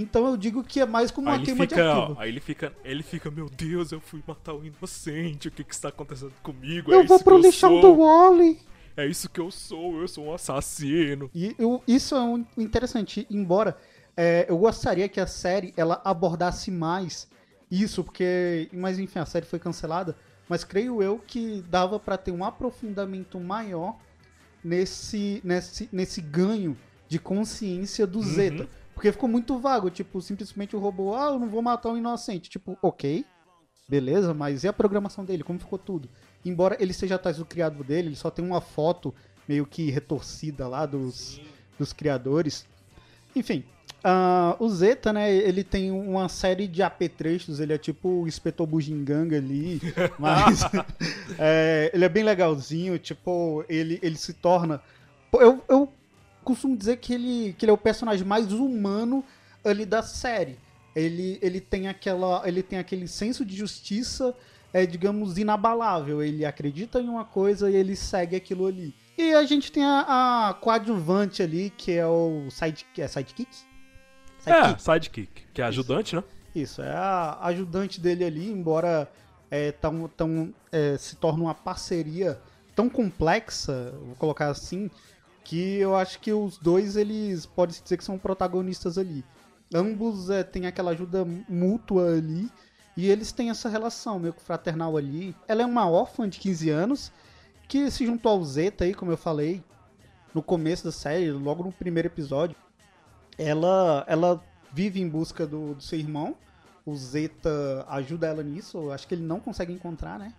Então 0.00 0.26
eu 0.26 0.36
digo 0.36 0.62
que 0.62 0.80
é 0.80 0.86
mais 0.86 1.10
como 1.10 1.28
Aí 1.28 1.34
uma 1.34 1.38
ele 1.38 1.44
queima 1.46 1.66
de 1.66 1.74
fica, 1.74 1.92
arquivo. 1.92 2.20
aí 2.20 2.28
ele 2.28 2.40
fica, 2.40 2.72
ele 2.84 3.02
fica, 3.02 3.30
meu 3.30 3.48
Deus, 3.48 3.92
eu 3.92 4.00
fui 4.00 4.22
matar 4.26 4.54
o 4.54 4.64
inocente, 4.64 5.48
o 5.48 5.50
que 5.50 5.64
que 5.64 5.74
está 5.74 5.88
acontecendo 5.88 6.32
comigo? 6.42 6.92
Eu 6.92 7.00
é 7.00 7.04
vou 7.04 7.18
pro 7.20 7.38
lixão 7.38 7.80
do 7.80 7.96
Wally. 7.96 8.58
É 8.96 9.06
isso 9.06 9.28
que 9.28 9.40
eu 9.40 9.50
sou, 9.50 10.00
eu 10.00 10.08
sou 10.08 10.24
um 10.26 10.34
assassino. 10.34 11.30
E 11.34 11.54
eu- 11.58 11.82
isso 11.86 12.14
é 12.14 12.20
um 12.22 12.44
interessante, 12.56 13.26
embora 13.30 13.76
é, 14.16 14.46
eu 14.48 14.56
gostaria 14.56 15.08
que 15.08 15.20
a 15.20 15.26
série 15.26 15.74
ela 15.76 16.00
abordasse 16.04 16.70
mais 16.70 17.28
isso, 17.70 18.02
porque, 18.02 18.68
mas 18.72 18.98
enfim, 18.98 19.18
a 19.18 19.26
série 19.26 19.44
foi 19.44 19.58
cancelada, 19.58 20.16
mas 20.48 20.64
creio 20.64 21.02
eu 21.02 21.18
que 21.18 21.62
dava 21.68 21.98
pra 22.00 22.16
ter 22.16 22.30
um 22.30 22.42
aprofundamento 22.44 23.38
maior 23.38 23.96
nesse, 24.64 25.40
nesse, 25.44 25.88
nesse 25.92 26.20
ganho 26.20 26.76
de 27.08 27.18
consciência 27.18 28.06
do 28.06 28.22
Zeta. 28.22 28.68
Porque 28.96 29.12
ficou 29.12 29.28
muito 29.28 29.58
vago, 29.58 29.90
tipo, 29.90 30.22
simplesmente 30.22 30.74
o 30.74 30.78
robô, 30.78 31.14
ah, 31.14 31.26
eu 31.26 31.38
não 31.38 31.50
vou 31.50 31.60
matar 31.60 31.90
um 31.90 31.98
inocente. 31.98 32.48
Tipo, 32.48 32.78
ok, 32.80 33.26
beleza, 33.86 34.32
mas 34.32 34.64
e 34.64 34.68
a 34.68 34.72
programação 34.72 35.22
dele? 35.22 35.42
Como 35.42 35.58
ficou 35.58 35.78
tudo? 35.78 36.08
Embora 36.42 36.78
ele 36.80 36.94
seja 36.94 37.16
atrás 37.16 37.36
do 37.36 37.44
criado 37.44 37.84
dele, 37.84 38.08
ele 38.08 38.16
só 38.16 38.30
tem 38.30 38.42
uma 38.42 38.62
foto 38.62 39.14
meio 39.46 39.66
que 39.66 39.90
retorcida 39.90 40.66
lá 40.66 40.86
dos, 40.86 41.38
dos 41.78 41.92
criadores. 41.92 42.66
Enfim, 43.34 43.64
ah, 44.02 44.56
o 44.58 44.66
Zeta, 44.70 45.12
né, 45.12 45.30
ele 45.30 45.62
tem 45.62 45.90
uma 45.90 46.26
série 46.30 46.66
de 46.66 46.82
apetrechos, 46.82 47.60
ele 47.60 47.74
é 47.74 47.78
tipo 47.78 48.22
o 48.22 48.26
Inspetor 48.26 48.66
Bujinganga 48.66 49.36
ali, 49.36 49.78
mas 50.18 50.62
é, 51.38 51.90
ele 51.92 52.06
é 52.06 52.08
bem 52.08 52.24
legalzinho, 52.24 52.98
tipo, 52.98 53.62
ele, 53.68 53.98
ele 54.02 54.16
se 54.16 54.32
torna... 54.32 54.80
Eu, 55.34 55.62
eu 55.68 55.92
costumo 56.46 56.76
dizer 56.76 56.98
que 56.98 57.12
ele, 57.12 57.54
que 57.58 57.64
ele 57.64 57.70
é 57.70 57.74
o 57.74 57.78
personagem 57.78 58.24
mais 58.24 58.52
humano 58.52 59.24
ali 59.64 59.84
da 59.84 60.02
série. 60.02 60.58
Ele, 60.94 61.38
ele, 61.42 61.60
tem, 61.60 61.88
aquela, 61.88 62.42
ele 62.48 62.62
tem 62.62 62.78
aquele 62.78 63.06
senso 63.06 63.44
de 63.44 63.54
justiça, 63.54 64.34
é, 64.72 64.86
digamos, 64.86 65.36
inabalável. 65.36 66.22
Ele 66.22 66.44
acredita 66.44 67.00
em 67.00 67.08
uma 67.08 67.24
coisa 67.24 67.70
e 67.70 67.74
ele 67.74 67.94
segue 67.94 68.36
aquilo 68.36 68.66
ali. 68.66 68.94
E 69.18 69.34
a 69.34 69.44
gente 69.44 69.72
tem 69.72 69.84
a, 69.84 70.48
a 70.48 70.54
coadjuvante 70.54 71.42
ali, 71.42 71.70
que 71.76 71.92
é 71.92 72.06
o 72.06 72.48
sidekick. 72.50 73.02
É 73.02 73.08
sidekick? 73.08 73.50
É, 74.46 74.78
sidekick, 74.78 75.46
que 75.52 75.60
é 75.60 75.64
ajudante, 75.64 76.14
né? 76.14 76.22
Isso, 76.54 76.80
é 76.80 76.94
a 76.94 77.38
ajudante 77.42 78.00
dele 78.00 78.24
ali, 78.24 78.50
embora 78.50 79.10
é, 79.50 79.72
tão, 79.72 80.08
tão, 80.08 80.54
é, 80.72 80.96
se 80.96 81.16
torne 81.16 81.42
uma 81.42 81.54
parceria 81.54 82.40
tão 82.74 82.88
complexa, 82.88 83.92
vou 84.04 84.14
colocar 84.16 84.48
assim, 84.48 84.90
que 85.46 85.76
eu 85.76 85.94
acho 85.94 86.18
que 86.18 86.32
os 86.32 86.58
dois, 86.58 86.96
eles 86.96 87.46
pode-se 87.46 87.80
dizer 87.80 87.96
que 87.96 88.04
são 88.04 88.18
protagonistas 88.18 88.98
ali. 88.98 89.24
Ambos 89.72 90.28
é, 90.28 90.42
têm 90.42 90.66
aquela 90.66 90.90
ajuda 90.90 91.24
mútua 91.48 92.14
ali, 92.16 92.50
e 92.96 93.08
eles 93.08 93.30
têm 93.30 93.48
essa 93.48 93.68
relação 93.68 94.18
meio 94.18 94.34
que 94.34 94.42
fraternal 94.42 94.96
ali. 94.96 95.36
Ela 95.46 95.62
é 95.62 95.66
uma 95.66 95.88
órfã 95.88 96.28
de 96.28 96.40
15 96.40 96.70
anos, 96.70 97.12
que 97.68 97.88
se 97.92 98.04
juntou 98.04 98.32
ao 98.32 98.44
Zeta 98.44 98.82
aí, 98.82 98.92
como 98.92 99.12
eu 99.12 99.16
falei, 99.16 99.62
no 100.34 100.42
começo 100.42 100.82
da 100.82 100.90
série, 100.90 101.30
logo 101.30 101.62
no 101.62 101.70
primeiro 101.70 102.08
episódio. 102.08 102.56
Ela, 103.38 104.04
ela 104.08 104.42
vive 104.72 105.00
em 105.00 105.08
busca 105.08 105.46
do, 105.46 105.74
do 105.74 105.82
seu 105.82 105.98
irmão. 105.98 106.34
O 106.84 106.96
Zeta 106.96 107.86
ajuda 107.88 108.26
ela 108.26 108.42
nisso. 108.42 108.78
Eu 108.78 108.92
Acho 108.92 109.06
que 109.06 109.14
ele 109.14 109.22
não 109.22 109.38
consegue 109.38 109.72
encontrar, 109.72 110.18
né? 110.18 110.34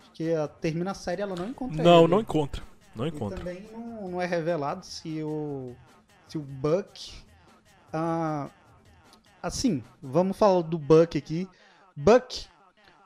Acho 0.00 0.10
que 0.12 0.34
termina 0.60 0.90
a 0.90 0.94
série 0.94 1.22
e 1.22 1.24
ela 1.24 1.34
não 1.34 1.48
encontra 1.48 1.82
Não, 1.82 2.00
ele. 2.00 2.08
não 2.08 2.20
encontra. 2.20 2.71
Não 2.94 3.06
E 3.06 3.08
encontra. 3.08 3.38
também 3.38 3.66
não, 3.72 4.08
não 4.08 4.20
é 4.22 4.26
revelado 4.26 4.84
se 4.84 5.22
o, 5.22 5.74
se 6.28 6.36
o 6.36 6.42
Buck. 6.42 7.14
ah, 7.92 8.48
assim, 9.42 9.82
vamos 10.02 10.36
falar 10.36 10.62
do 10.62 10.78
Buck 10.78 11.16
aqui. 11.16 11.48
Buck. 11.96 12.46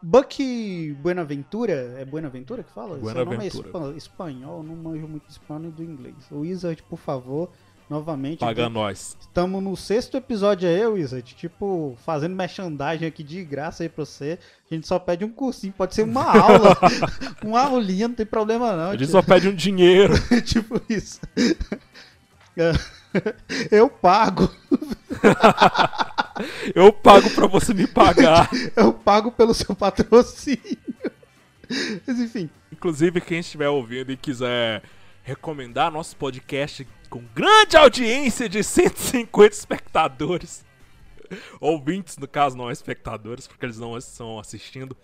Buck 0.03 0.93
Buenaventura. 1.01 1.73
É 1.99 2.05
Buenaventura 2.05 2.63
que 2.63 2.71
fala? 2.71 2.97
Seu 2.99 3.07
nome 3.07 3.21
é 3.21 3.25
Buenaventura. 3.25 3.69
espa- 3.69 3.97
espanhol, 3.97 4.63
não 4.63 4.77
manjo 4.77 5.09
muito 5.09 5.29
espanhol 5.31 5.65
e 5.69 5.71
do 5.71 5.83
inglês. 5.83 6.17
O 6.31 6.41
Wizard, 6.41 6.83
por 6.85 6.99
favor, 6.99 7.51
novamente. 7.89 8.41
Paga 8.41 8.69
nós. 8.69 9.17
Estamos 9.21 9.63
no 9.63 9.77
sexto 9.77 10.17
episódio 10.17 10.69
aí, 10.69 10.87
Wizard. 10.87 11.35
Tipo, 11.35 11.97
fazendo 12.05 12.35
merchandising 12.35 13.07
aqui 13.07 13.23
de 13.23 13.45
graça 13.45 13.83
aí 13.83 13.89
pra 13.89 14.05
você. 14.05 14.39
A 14.71 14.75
gente 14.75 14.87
só 14.87 14.99
pede 14.99 15.25
um 15.25 15.31
cursinho, 15.31 15.73
pode 15.73 15.95
ser 15.95 16.03
uma 16.03 16.25
aula. 16.39 16.77
uma 17.45 17.61
aulinha, 17.61 18.09
não 18.09 18.15
tem 18.15 18.27
problema 18.27 18.75
não. 18.77 18.91
A 18.91 18.93
gente 18.93 19.05
tio. 19.05 19.13
só 19.13 19.23
pede 19.23 19.49
um 19.49 19.55
dinheiro. 19.55 20.15
tipo 20.43 20.81
isso. 20.89 21.21
Eu 23.71 23.89
pago. 23.89 24.51
Eu 26.75 26.93
pago 26.93 27.31
pra 27.31 27.47
você 27.47 27.73
me 27.73 27.87
pagar. 27.87 28.51
Eu 28.75 28.93
pago 28.93 29.33
pelo 29.33 29.55
seu 29.55 29.75
patrocínio. 29.75 30.77
Mas 32.07 32.21
enfim. 32.21 32.51
Inclusive, 32.71 33.21
quem 33.23 33.39
estiver 33.39 33.69
ouvindo 33.69 34.13
e 34.13 34.17
quiser 34.17 34.83
recomendar 35.23 35.91
nosso 35.91 36.15
podcast 36.17 36.87
com 37.07 37.23
grande 37.35 37.77
audiência 37.77 38.49
de 38.49 38.63
150 38.63 39.55
espectadores, 39.55 40.65
ouvintes, 41.61 42.17
no 42.19 42.29
caso, 42.29 42.57
não 42.57 42.71
espectadores, 42.71 43.47
porque 43.47 43.65
eles 43.67 43.79
não 43.79 43.97
estão 43.97 44.39
assistindo. 44.39 44.97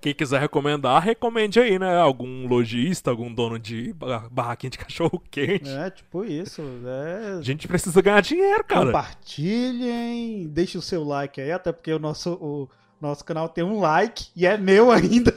Quem 0.00 0.12
quiser 0.14 0.38
recomendar, 0.38 1.02
recomende 1.02 1.58
aí, 1.58 1.78
né? 1.78 1.96
Algum 1.96 2.46
lojista, 2.46 3.10
algum 3.10 3.32
dono 3.32 3.58
de 3.58 3.94
ba- 3.94 4.28
barraquinha 4.30 4.68
de 4.70 4.76
cachorro 4.76 5.18
quente. 5.30 5.70
É, 5.70 5.88
tipo 5.88 6.22
isso. 6.26 6.60
É... 6.84 7.38
A 7.38 7.42
gente 7.42 7.66
precisa 7.66 8.02
ganhar 8.02 8.20
dinheiro, 8.20 8.62
cara. 8.64 8.86
Compartilhem, 8.86 10.46
deixe 10.48 10.76
o 10.76 10.82
seu 10.82 11.02
like 11.04 11.40
aí, 11.40 11.52
até 11.52 11.72
porque 11.72 11.90
o 11.90 11.98
nosso, 11.98 12.34
o 12.34 12.68
nosso 13.00 13.24
canal 13.24 13.48
tem 13.48 13.64
um 13.64 13.80
like 13.80 14.26
e 14.36 14.44
é 14.46 14.58
meu 14.58 14.90
ainda. 14.90 15.32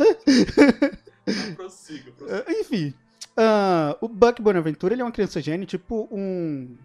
Prossiga, 1.56 2.12
Ah, 2.30 2.52
Enfim, 2.60 2.94
ah, 3.38 3.96
o 4.02 4.08
Buck 4.08 4.42
Bonaventura 4.42 4.94
ele 4.94 5.02
é 5.02 5.06
uma 5.06 5.12
criança 5.12 5.40
gênio, 5.40 5.68
tipo 5.68 6.08
um. 6.12 6.76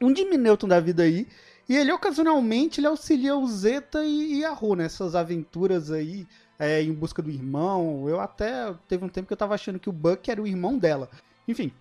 Um 0.00 0.14
Jimmy 0.14 0.38
Neutron 0.38 0.68
da 0.68 0.80
vida 0.80 1.02
aí. 1.02 1.26
E 1.68 1.76
ele 1.76 1.92
ocasionalmente 1.92 2.80
ele 2.80 2.86
auxilia 2.86 3.36
o 3.36 3.46
Zeta 3.46 4.04
e, 4.04 4.38
e 4.38 4.44
a 4.44 4.52
Ru 4.52 4.74
nessas 4.74 5.14
aventuras 5.14 5.90
aí 5.90 6.26
é, 6.58 6.82
em 6.82 6.92
busca 6.92 7.20
do 7.20 7.30
irmão. 7.30 8.08
Eu 8.08 8.20
até 8.20 8.74
teve 8.88 9.04
um 9.04 9.08
tempo 9.08 9.26
que 9.26 9.32
eu 9.32 9.36
tava 9.36 9.54
achando 9.54 9.78
que 9.78 9.88
o 9.88 9.92
Buck 9.92 10.30
era 10.30 10.40
o 10.40 10.46
irmão 10.46 10.78
dela. 10.78 11.10
Enfim. 11.46 11.72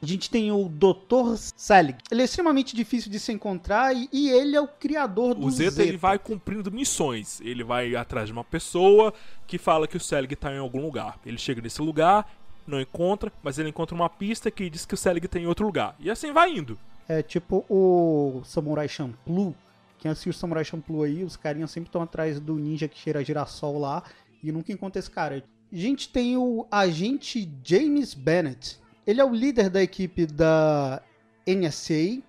A 0.00 0.04
gente 0.04 0.28
tem 0.28 0.52
o 0.52 0.68
Dr. 0.68 1.36
Selig. 1.36 1.96
Ele 2.10 2.20
é 2.20 2.24
extremamente 2.24 2.76
difícil 2.76 3.10
de 3.10 3.18
se 3.18 3.32
encontrar 3.32 3.94
e, 3.94 4.08
e 4.12 4.28
ele 4.28 4.54
é 4.54 4.60
o 4.60 4.68
criador 4.68 5.34
do 5.34 5.46
O 5.46 5.50
Zeta, 5.50 5.82
ele 5.82 5.96
vai 5.96 6.18
cumprindo 6.18 6.70
missões. 6.70 7.40
Ele 7.40 7.64
vai 7.64 7.96
atrás 7.96 8.26
de 8.26 8.32
uma 8.32 8.44
pessoa 8.44 9.14
que 9.46 9.56
fala 9.56 9.88
que 9.88 9.96
o 9.96 10.00
Selig 10.00 10.36
tá 10.36 10.52
em 10.52 10.58
algum 10.58 10.82
lugar. 10.82 11.18
Ele 11.24 11.38
chega 11.38 11.62
nesse 11.62 11.80
lugar, 11.80 12.30
não 12.66 12.80
encontra, 12.80 13.32
mas 13.42 13.58
ele 13.58 13.70
encontra 13.70 13.94
uma 13.94 14.10
pista 14.10 14.50
que 14.50 14.68
diz 14.68 14.84
que 14.84 14.94
o 14.94 14.96
Selig 14.98 15.26
tá 15.28 15.38
em 15.38 15.46
outro 15.46 15.64
lugar. 15.64 15.96
E 15.98 16.10
assim 16.10 16.30
vai 16.30 16.50
indo. 16.54 16.78
É 17.08 17.22
tipo 17.22 17.64
o 17.68 18.42
Samurai 18.44 18.88
Champloo. 18.88 19.54
Quem 19.98 20.10
assistiu 20.10 20.30
o 20.30 20.34
Samurai 20.34 20.64
Champloo 20.64 21.04
aí, 21.04 21.24
os 21.24 21.36
carinhas 21.36 21.70
sempre 21.70 21.88
estão 21.88 22.02
atrás 22.02 22.38
do 22.38 22.56
ninja 22.56 22.86
que 22.86 22.98
cheira 22.98 23.24
girassol 23.24 23.78
lá 23.78 24.02
e 24.42 24.52
nunca 24.52 24.72
encontra 24.72 24.98
esse 24.98 25.10
cara. 25.10 25.42
A 25.72 25.76
gente 25.76 26.08
tem 26.08 26.36
o 26.36 26.66
agente 26.70 27.50
James 27.64 28.12
Bennett. 28.12 28.78
Ele 29.06 29.20
é 29.20 29.24
o 29.24 29.34
líder 29.34 29.70
da 29.70 29.82
equipe 29.82 30.26
da 30.26 31.00
NSA 31.46 31.94
e 31.94 32.22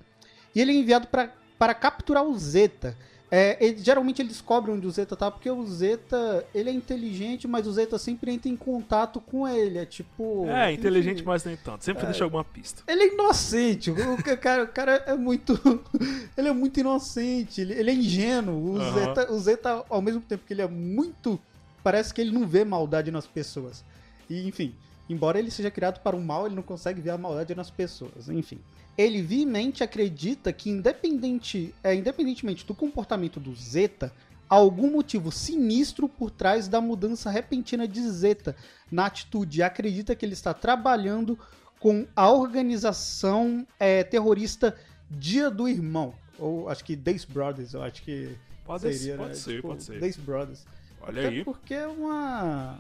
ele 0.56 0.72
é 0.72 0.76
enviado 0.76 1.08
pra, 1.08 1.32
para 1.58 1.74
capturar 1.74 2.24
o 2.24 2.38
Zeta. 2.38 2.96
É, 3.30 3.58
ele- 3.60 3.80
geralmente 3.84 4.22
ele 4.22 4.30
descobre 4.30 4.72
onde 4.72 4.88
o 4.88 4.90
Zeta 4.92 5.14
tá, 5.14 5.30
porque 5.30 5.50
o 5.52 5.66
Zeta, 5.68 6.46
ele 6.56 6.70
é 6.70 6.74
inteligente, 6.74 7.46
mas 7.46 7.68
o 7.68 7.74
Zeta 7.74 7.98
sempre 7.98 8.32
entra 8.32 8.48
em 8.50 8.56
contato 8.56 9.20
com 9.20 9.46
ele, 9.46 9.78
é 9.80 9.86
tipo... 9.86 10.46
É, 10.48 10.72
inteligente, 10.72 11.22
mas 11.26 11.44
nem 11.44 11.58
tanto. 11.58 11.84
Sempre 11.84 12.06
deixa 12.06 12.24
alguma 12.24 12.46
pista. 12.46 12.84
Ele 12.88 13.04
é 13.04 13.14
inocente, 13.14 13.92
o 13.92 14.24
ca- 14.24 14.38
cara, 14.38 14.64
o 14.64 14.68
cara 14.70 15.04
é 15.06 15.16
muito. 15.18 15.60
Ele 16.38 16.48
é 16.48 16.54
muito 16.54 16.80
inocente, 16.80 17.60
ele, 17.62 17.74
ele 17.74 17.90
é 17.90 17.94
ingênuo. 17.96 18.76
O, 18.76 18.80
Aham. 18.80 18.94
Zeta, 18.94 19.32
o 19.34 19.40
Zeta, 19.40 19.86
ao 19.90 20.02
mesmo 20.04 20.22
tempo 20.22 20.46
que 20.46 20.54
ele 20.54 20.62
é 20.62 20.68
muito. 20.68 21.38
Parece 21.84 22.14
que 22.14 22.22
ele 22.22 22.32
não 22.32 22.46
vê 22.48 22.64
maldade 22.64 23.10
nas 23.12 23.26
pessoas. 23.28 23.84
E, 24.30 24.48
enfim, 24.48 24.74
embora 25.10 25.40
ele 25.40 25.52
seja 25.52 25.72
criado 25.72 26.00
para 26.02 26.16
o 26.16 26.22
mal, 26.22 26.46
ele 26.46 26.56
não 26.56 26.64
consegue 26.64 27.02
ver 27.02 27.12
a 27.12 27.18
maldade 27.18 27.56
nas 27.56 27.70
pessoas. 27.70 28.30
Enfim. 28.30 28.60
Ele 28.98 29.22
viamente 29.22 29.84
acredita 29.84 30.52
que, 30.52 30.70
independente, 30.70 31.74
é, 31.84 31.94
independentemente 31.94 32.66
do 32.66 32.74
comportamento 32.74 33.40
do 33.40 33.56
Zeta, 33.56 34.12
há 34.50 34.56
algum 34.56 34.92
motivo 34.92 35.32
sinistro 35.32 36.10
por 36.10 36.32
trás 36.32 36.68
da 36.68 36.82
mudança 36.82 37.30
repentina 37.30 37.88
de 37.88 38.02
Zeta 38.10 38.56
na 38.92 39.06
atitude. 39.06 39.60
E 39.60 39.64
acredita 39.64 40.16
que 40.16 40.26
ele 40.26 40.34
está 40.34 40.54
trabalhando 40.54 41.38
com 41.80 42.08
a 42.16 42.32
organização 42.32 43.68
é, 43.80 44.04
terrorista 44.04 44.76
Dia 45.10 45.50
do 45.50 45.68
Irmão. 45.70 46.14
Ou 46.40 46.70
acho 46.70 46.84
que 46.84 46.96
Days 46.96 47.24
Brothers, 47.24 47.74
eu 47.74 47.82
acho 47.84 48.02
que 48.02 48.36
Pode, 48.66 48.82
seria, 48.82 49.16
pode 49.16 49.30
né? 49.30 49.36
ser, 49.36 49.56
Tipo, 49.56 49.68
pode 49.70 49.84
ser. 49.84 50.00
Days 50.00 50.18
Brothers. 50.18 50.66
Olha 51.02 51.22
Até 51.22 51.30
aí. 51.30 51.44
porque 51.46 51.74
é 51.74 51.88
uma. 51.88 52.78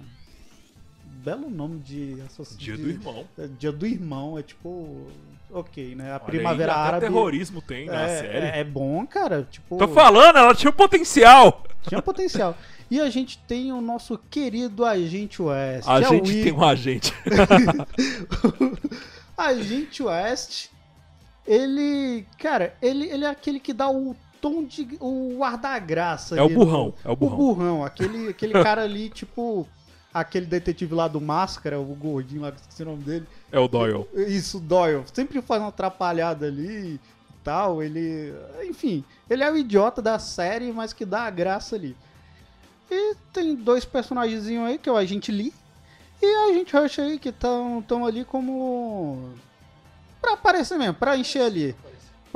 Belo 1.28 1.50
nome 1.50 1.80
de 1.80 2.22
associação. 2.26 2.58
Dia 2.58 2.78
do 2.78 2.90
irmão. 2.90 3.26
Dia 3.60 3.72
do 3.74 3.86
Irmão, 3.86 4.40
é 4.40 4.44
tipo. 4.44 5.08
Ok, 5.52 5.94
né? 5.94 6.12
A 6.12 6.16
Olha 6.16 6.20
Primavera 6.22 6.72
aí, 6.72 6.78
até 6.80 6.88
Árabe. 6.88 7.06
terrorismo 7.06 7.62
tem 7.62 7.88
na 7.88 8.02
é, 8.04 8.20
série. 8.22 8.38
é, 8.46 8.60
é 8.60 8.64
bom, 8.64 9.06
cara. 9.06 9.46
Tipo, 9.52 9.76
Tô 9.78 9.90
falando, 9.90 10.38
ela 10.38 10.56
tinha 10.56 10.72
potencial. 10.72 11.64
tinha 11.86 12.02
potencial. 12.02 12.56
E 12.90 13.02
a 13.02 13.10
gente 13.10 13.38
tem 13.40 13.74
o 13.74 13.82
nosso 13.82 14.18
querido 14.18 14.86
Agente 14.86 15.42
West. 15.42 15.86
A 15.86 16.00
é 16.00 16.08
o 16.08 16.12
gente 16.12 16.44
tem 16.44 16.54
um 16.54 16.64
agente. 16.64 17.14
Agente 19.38 20.02
West, 20.04 20.70
ele. 21.46 22.26
Cara, 22.40 22.74
ele, 22.82 23.10
ele 23.10 23.26
é 23.26 23.30
aquele 23.30 23.60
que 23.60 23.74
dá 23.74 23.90
o 23.90 24.16
tom 24.40 24.64
de. 24.64 24.88
o 25.02 25.44
ar 25.44 25.58
da 25.58 25.78
graça. 25.78 26.38
É 26.38 26.42
o 26.42 26.48
no- 26.48 26.56
burrão, 26.56 26.94
é 27.04 27.10
o 27.10 27.12
O 27.12 27.16
burrão. 27.18 27.38
burrão, 27.38 27.84
aquele, 27.84 28.30
aquele 28.30 28.54
cara 28.54 28.84
ali, 28.84 29.10
tipo. 29.10 29.68
Aquele 30.20 30.46
detetive 30.46 30.94
lá 30.94 31.08
do 31.08 31.22
Máscara, 31.22 31.80
o 31.80 31.96
gordinho 31.96 32.42
lá, 32.42 32.52
que 32.52 32.60
esqueci 32.60 32.84
o 32.84 32.86
nome 32.86 33.04
dele. 33.04 33.28
É 33.52 33.60
o 33.60 33.68
Doyle. 33.68 34.06
Isso, 34.14 34.60
Doyle. 34.60 35.04
Sempre 35.14 35.42
faz 35.42 35.62
uma 35.62 35.70
atrapalhada 35.70 36.48
ali 36.48 36.96
e 36.96 37.00
tal. 37.44 37.84
Ele. 37.84 38.34
Enfim, 38.64 39.04
ele 39.30 39.44
é 39.44 39.52
o 39.52 39.58
idiota 39.58 40.02
da 40.02 40.20
série, 40.20 40.72
mas 40.72 40.94
que 40.94 41.06
dá 41.06 41.22
a 41.22 41.30
graça 41.30 41.76
ali. 41.76 41.96
E 42.90 43.16
tem 43.34 43.54
dois 43.56 43.86
personagens 43.86 44.48
aí, 44.48 44.78
que 44.78 44.88
é 44.88 44.92
o 44.92 44.98
Agente 44.98 45.32
Lee 45.32 45.54
e 46.22 46.26
a 46.26 46.46
Agente 46.52 46.76
Rush 46.76 47.00
aí, 47.00 47.20
que 47.20 47.30
estão 47.30 48.06
ali 48.06 48.26
como. 48.26 49.34
Pra 50.20 50.34
aparecer 50.34 50.78
mesmo, 50.78 50.96
pra 50.96 51.18
encher 51.18 51.44
ali. 51.44 51.76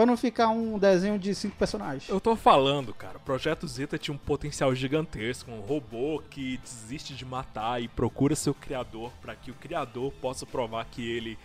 Pra 0.02 0.06
não 0.08 0.18
ficar 0.18 0.48
um 0.48 0.80
desenho 0.80 1.20
de 1.20 1.36
cinco 1.36 1.56
personagens. 1.58 2.10
Eu 2.10 2.20
tô 2.20 2.36
falando, 2.36 2.92
cara, 2.92 3.20
Projeto 3.20 3.68
Zeta 3.68 4.00
tinha 4.00 4.16
um 4.16 4.18
potencial 4.18 4.74
gigantesco, 4.74 5.52
um 5.52 5.60
robô 5.60 6.24
que 6.28 6.58
desiste 6.58 7.14
de 7.14 7.24
matar 7.24 7.80
e 7.80 7.88
procura 7.88 8.36
seu 8.36 8.52
criador 8.52 9.12
para 9.22 9.36
que 9.36 9.52
o 9.52 9.54
criador 9.54 10.12
possa 10.14 10.44
provar 10.44 10.86
que 10.86 11.08
ele 11.08 11.38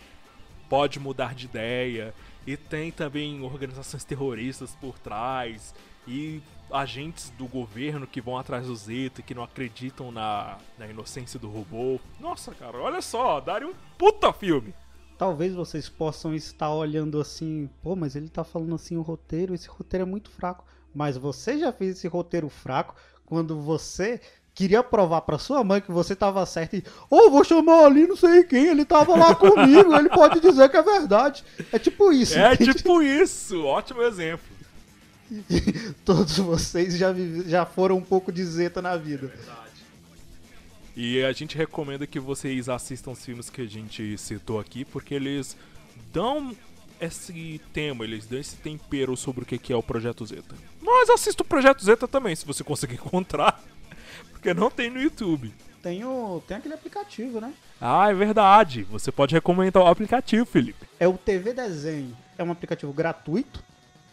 pode 0.67 0.99
mudar 0.99 1.35
de 1.35 1.45
ideia. 1.45 2.15
E 2.47 2.57
tem 2.57 2.91
também 2.91 3.43
organizações 3.43 4.03
terroristas 4.03 4.75
por 4.81 4.97
trás 4.97 5.75
e 6.07 6.41
agentes 6.71 7.29
do 7.37 7.45
governo 7.45 8.07
que 8.07 8.19
vão 8.19 8.39
atrás 8.39 8.65
do 8.65 8.75
Zeta, 8.75 9.21
que 9.21 9.35
não 9.35 9.43
acreditam 9.43 10.11
na, 10.11 10.57
na 10.79 10.87
inocência 10.87 11.39
do 11.39 11.47
robô. 11.47 11.99
Nossa, 12.19 12.55
cara, 12.55 12.75
olha 12.79 13.03
só, 13.03 13.39
daria 13.39 13.67
um 13.67 13.75
puta 13.99 14.33
filme. 14.33 14.73
Talvez 15.17 15.53
vocês 15.53 15.89
possam 15.89 16.33
estar 16.35 16.71
olhando 16.71 17.19
assim, 17.19 17.69
pô, 17.81 17.95
mas 17.95 18.15
ele 18.15 18.29
tá 18.29 18.43
falando 18.43 18.75
assim 18.75 18.97
o 18.97 19.01
roteiro, 19.01 19.55
esse 19.55 19.67
roteiro 19.67 20.03
é 20.03 20.05
muito 20.05 20.29
fraco. 20.29 20.63
Mas 20.93 21.17
você 21.17 21.57
já 21.57 21.71
fez 21.71 21.97
esse 21.97 22.07
roteiro 22.07 22.49
fraco 22.49 22.95
quando 23.25 23.59
você 23.59 24.21
queria 24.53 24.81
provar 24.81 25.21
pra 25.21 25.37
sua 25.37 25.63
mãe 25.63 25.79
que 25.79 25.91
você 25.91 26.15
tava 26.15 26.43
certo 26.45 26.75
e, 26.77 26.83
ô, 27.09 27.29
vou 27.29 27.43
chamar 27.43 27.85
ali 27.85 28.07
não 28.07 28.15
sei 28.15 28.43
quem, 28.43 28.65
ele 28.65 28.85
tava 28.85 29.15
lá 29.15 29.35
comigo, 29.35 29.93
ele 29.95 30.09
pode 30.09 30.39
dizer 30.39 30.67
que 30.69 30.77
é 30.77 30.81
verdade. 30.81 31.43
É 31.71 31.77
tipo 31.77 32.11
isso. 32.11 32.37
É 32.37 32.53
entende? 32.53 32.73
tipo 32.73 33.01
isso, 33.01 33.63
ótimo 33.63 34.01
exemplo. 34.01 34.45
Todos 36.03 36.37
vocês 36.37 36.97
já, 36.97 37.13
já 37.45 37.65
foram 37.65 37.97
um 37.97 38.01
pouco 38.01 38.31
de 38.31 38.43
zeta 38.43 38.81
na 38.81 38.97
vida. 38.97 39.31
E 40.99 41.23
a 41.23 41.31
gente 41.31 41.55
recomenda 41.55 42.07
que 42.07 42.19
vocês 42.19 42.67
assistam 42.67 43.11
os 43.11 43.23
filmes 43.23 43.51
que 43.51 43.61
a 43.61 43.67
gente 43.67 44.17
citou 44.17 44.59
aqui, 44.59 44.83
porque 44.83 45.13
eles 45.13 45.55
dão 46.11 46.57
esse 46.99 47.61
tema, 47.71 48.03
eles 48.03 48.25
dão 48.25 48.39
esse 48.39 48.55
tempero 48.55 49.15
sobre 49.15 49.43
o 49.43 49.45
que 49.45 49.71
é 49.71 49.75
o 49.75 49.83
Projeto 49.83 50.25
Zeta. 50.25 50.55
Mas 50.81 51.07
assista 51.11 51.43
o 51.43 51.45
Projeto 51.45 51.85
Zeta 51.85 52.07
também, 52.07 52.35
se 52.35 52.47
você 52.47 52.63
conseguir 52.65 52.95
encontrar, 52.95 53.63
porque 54.31 54.55
não 54.55 54.71
tem 54.71 54.89
no 54.89 54.99
YouTube. 54.99 55.53
Tem, 55.83 56.03
o, 56.03 56.41
tem 56.47 56.57
aquele 56.57 56.73
aplicativo, 56.73 57.39
né? 57.39 57.53
Ah, 57.79 58.09
é 58.09 58.13
verdade. 58.15 58.81
Você 58.85 59.11
pode 59.11 59.35
recomendar 59.35 59.83
o 59.83 59.87
aplicativo, 59.87 60.47
Felipe. 60.47 60.87
É 60.99 61.07
o 61.07 61.15
TV 61.15 61.53
Desenho. 61.53 62.17
É 62.39 62.43
um 62.43 62.51
aplicativo 62.51 62.91
gratuito. 62.91 63.63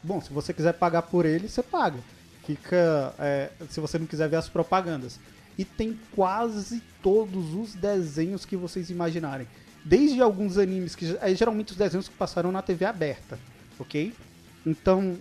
Bom, 0.02 0.20
se 0.20 0.30
você 0.30 0.52
quiser 0.52 0.74
pagar 0.74 1.00
por 1.00 1.24
ele, 1.24 1.48
você 1.48 1.62
paga. 1.62 1.98
Fica. 2.44 3.14
é, 3.18 3.50
se 3.70 3.80
você 3.80 3.98
não 3.98 4.06
quiser 4.06 4.28
ver 4.28 4.36
as 4.36 4.50
propagandas. 4.50 5.18
E 5.56 5.64
tem 5.64 5.98
quase 6.14 6.82
todos 7.02 7.54
os 7.54 7.74
desenhos 7.74 8.44
que 8.44 8.56
vocês 8.56 8.90
imaginarem. 8.90 9.46
Desde 9.84 10.20
alguns 10.20 10.58
animes 10.58 10.94
que. 10.94 11.16
É, 11.20 11.34
geralmente 11.34 11.72
os 11.72 11.76
desenhos 11.76 12.08
que 12.08 12.14
passaram 12.16 12.50
na 12.50 12.62
TV 12.62 12.84
aberta. 12.84 13.38
Ok? 13.78 14.12
Então. 14.66 15.16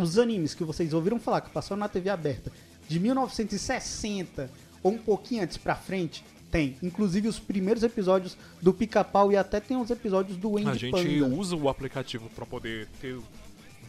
Os 0.00 0.18
animes 0.18 0.54
que 0.54 0.64
vocês 0.64 0.94
ouviram 0.94 1.20
falar 1.20 1.42
que 1.42 1.50
passaram 1.50 1.78
na 1.78 1.88
TV 1.88 2.08
aberta 2.08 2.50
de 2.88 2.98
1960 2.98 4.50
ou 4.82 4.92
um 4.92 4.98
pouquinho 4.98 5.42
antes 5.42 5.56
pra 5.56 5.74
frente, 5.76 6.24
tem. 6.50 6.76
Inclusive 6.82 7.28
os 7.28 7.38
primeiros 7.38 7.82
episódios 7.82 8.36
do 8.62 8.72
Pica-Pau 8.72 9.30
e 9.30 9.36
até 9.36 9.60
tem 9.60 9.76
os 9.76 9.90
episódios 9.90 10.36
do 10.38 10.52
Wendy 10.52 10.70
A 10.70 10.74
gente 10.74 10.90
Panda. 10.90 11.26
usa 11.36 11.54
o 11.54 11.68
aplicativo 11.68 12.28
pra 12.34 12.46
poder 12.46 12.88
ter 13.00 13.18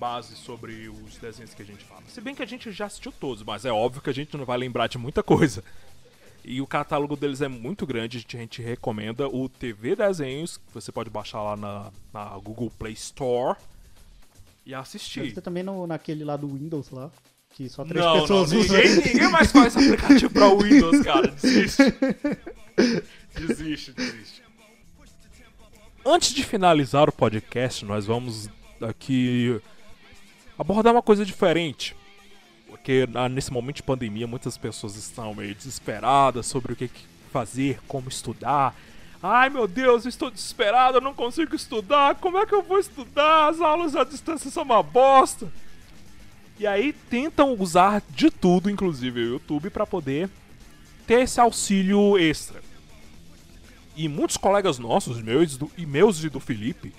base 0.01 0.35
sobre 0.35 0.89
os 0.89 1.17
desenhos 1.17 1.53
que 1.53 1.61
a 1.61 1.65
gente 1.65 1.85
fala. 1.85 2.01
Se 2.07 2.19
bem 2.19 2.33
que 2.33 2.41
a 2.41 2.45
gente 2.47 2.71
já 2.71 2.87
assistiu 2.87 3.11
todos, 3.11 3.43
mas 3.43 3.65
é 3.65 3.71
óbvio 3.71 4.01
que 4.01 4.09
a 4.09 4.13
gente 4.13 4.35
não 4.35 4.45
vai 4.45 4.57
lembrar 4.57 4.87
de 4.87 4.97
muita 4.97 5.21
coisa. 5.21 5.63
E 6.43 6.59
o 6.59 6.65
catálogo 6.65 7.15
deles 7.15 7.39
é 7.39 7.47
muito 7.47 7.85
grande, 7.85 8.17
a 8.17 8.37
gente 8.39 8.63
recomenda 8.63 9.27
o 9.27 9.47
TV 9.47 9.95
Desenhos, 9.95 10.57
que 10.57 10.73
você 10.73 10.91
pode 10.91 11.11
baixar 11.11 11.43
lá 11.43 11.55
na, 11.55 11.91
na 12.11 12.25
Google 12.39 12.71
Play 12.79 12.93
Store 12.93 13.55
e 14.65 14.73
assistir. 14.73 15.35
Ter 15.35 15.41
também 15.41 15.61
no, 15.61 15.85
naquele 15.85 16.23
lá 16.23 16.35
do 16.35 16.47
Windows 16.47 16.89
lá, 16.89 17.11
que 17.51 17.69
só 17.69 17.85
três 17.85 18.03
Não, 18.03 18.15
não, 18.15 18.21
pessoas 18.21 18.51
usam. 18.53 18.77
ninguém, 18.77 18.95
ninguém 19.05 19.29
mais 19.29 19.51
faz 19.51 19.77
aplicativo 19.77 20.33
pra 20.33 20.49
Windows, 20.49 21.03
cara. 21.03 21.27
Desiste. 21.27 21.83
Desiste, 23.35 23.93
desiste. 23.93 24.41
Antes 26.03 26.33
de 26.33 26.43
finalizar 26.43 27.07
o 27.07 27.11
podcast, 27.11 27.85
nós 27.85 28.07
vamos 28.07 28.49
aqui 28.81 29.61
abordar 30.61 30.93
uma 30.93 31.01
coisa 31.01 31.25
diferente. 31.25 31.95
Porque 32.67 33.07
ah, 33.15 33.27
nesse 33.27 33.51
momento 33.51 33.77
de 33.77 33.83
pandemia, 33.83 34.27
muitas 34.27 34.57
pessoas 34.57 34.95
estão 34.95 35.33
meio 35.33 35.53
desesperadas 35.53 36.45
sobre 36.45 36.73
o 36.73 36.75
que 36.75 36.89
fazer, 37.31 37.79
como 37.87 38.09
estudar. 38.09 38.75
Ai 39.21 39.49
meu 39.49 39.67
Deus, 39.67 40.05
eu 40.05 40.09
estou 40.09 40.31
desesperado, 40.31 41.01
não 41.01 41.13
consigo 41.13 41.55
estudar. 41.55 42.15
Como 42.15 42.37
é 42.37 42.45
que 42.45 42.53
eu 42.53 42.61
vou 42.61 42.79
estudar? 42.79 43.49
As 43.49 43.59
aulas 43.59 43.95
à 43.95 44.03
distância 44.03 44.49
são 44.49 44.63
uma 44.63 44.81
bosta. 44.81 45.51
E 46.59 46.67
aí 46.67 46.93
tentam 46.93 47.55
usar 47.59 48.03
de 48.11 48.29
tudo, 48.29 48.69
inclusive 48.69 49.19
o 49.19 49.29
YouTube, 49.33 49.69
para 49.69 49.85
poder 49.85 50.29
ter 51.07 51.21
esse 51.21 51.39
auxílio 51.39 52.17
extra. 52.17 52.61
E 53.95 54.07
muitos 54.07 54.37
colegas 54.37 54.77
nossos, 54.79 55.21
meus, 55.21 55.59
e 55.77 55.85
meus 55.85 56.23
e 56.23 56.29
do 56.29 56.39
Felipe, 56.39 56.93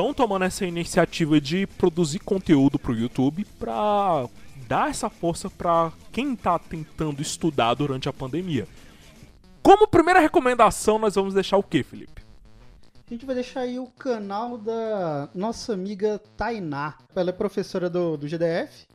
estão 0.00 0.14
tomando 0.14 0.46
essa 0.46 0.64
iniciativa 0.64 1.38
de 1.38 1.66
produzir 1.66 2.20
conteúdo 2.20 2.78
pro 2.78 2.94
YouTube 2.94 3.44
pra 3.58 4.26
dar 4.66 4.88
essa 4.88 5.10
força 5.10 5.50
pra 5.50 5.92
quem 6.10 6.34
tá 6.34 6.58
tentando 6.58 7.20
estudar 7.20 7.74
durante 7.74 8.08
a 8.08 8.12
pandemia. 8.12 8.66
Como 9.62 9.86
primeira 9.86 10.18
recomendação, 10.18 10.98
nós 10.98 11.16
vamos 11.16 11.34
deixar 11.34 11.58
o 11.58 11.62
que, 11.62 11.82
Felipe? 11.82 12.22
A 13.06 13.12
gente 13.12 13.26
vai 13.26 13.34
deixar 13.34 13.60
aí 13.60 13.78
o 13.78 13.88
canal 13.88 14.56
da 14.56 15.28
nossa 15.34 15.74
amiga 15.74 16.18
Tainá. 16.34 16.96
Ela 17.14 17.28
é 17.28 17.32
professora 17.32 17.90
do, 17.90 18.16
do 18.16 18.26
GDF 18.26 18.86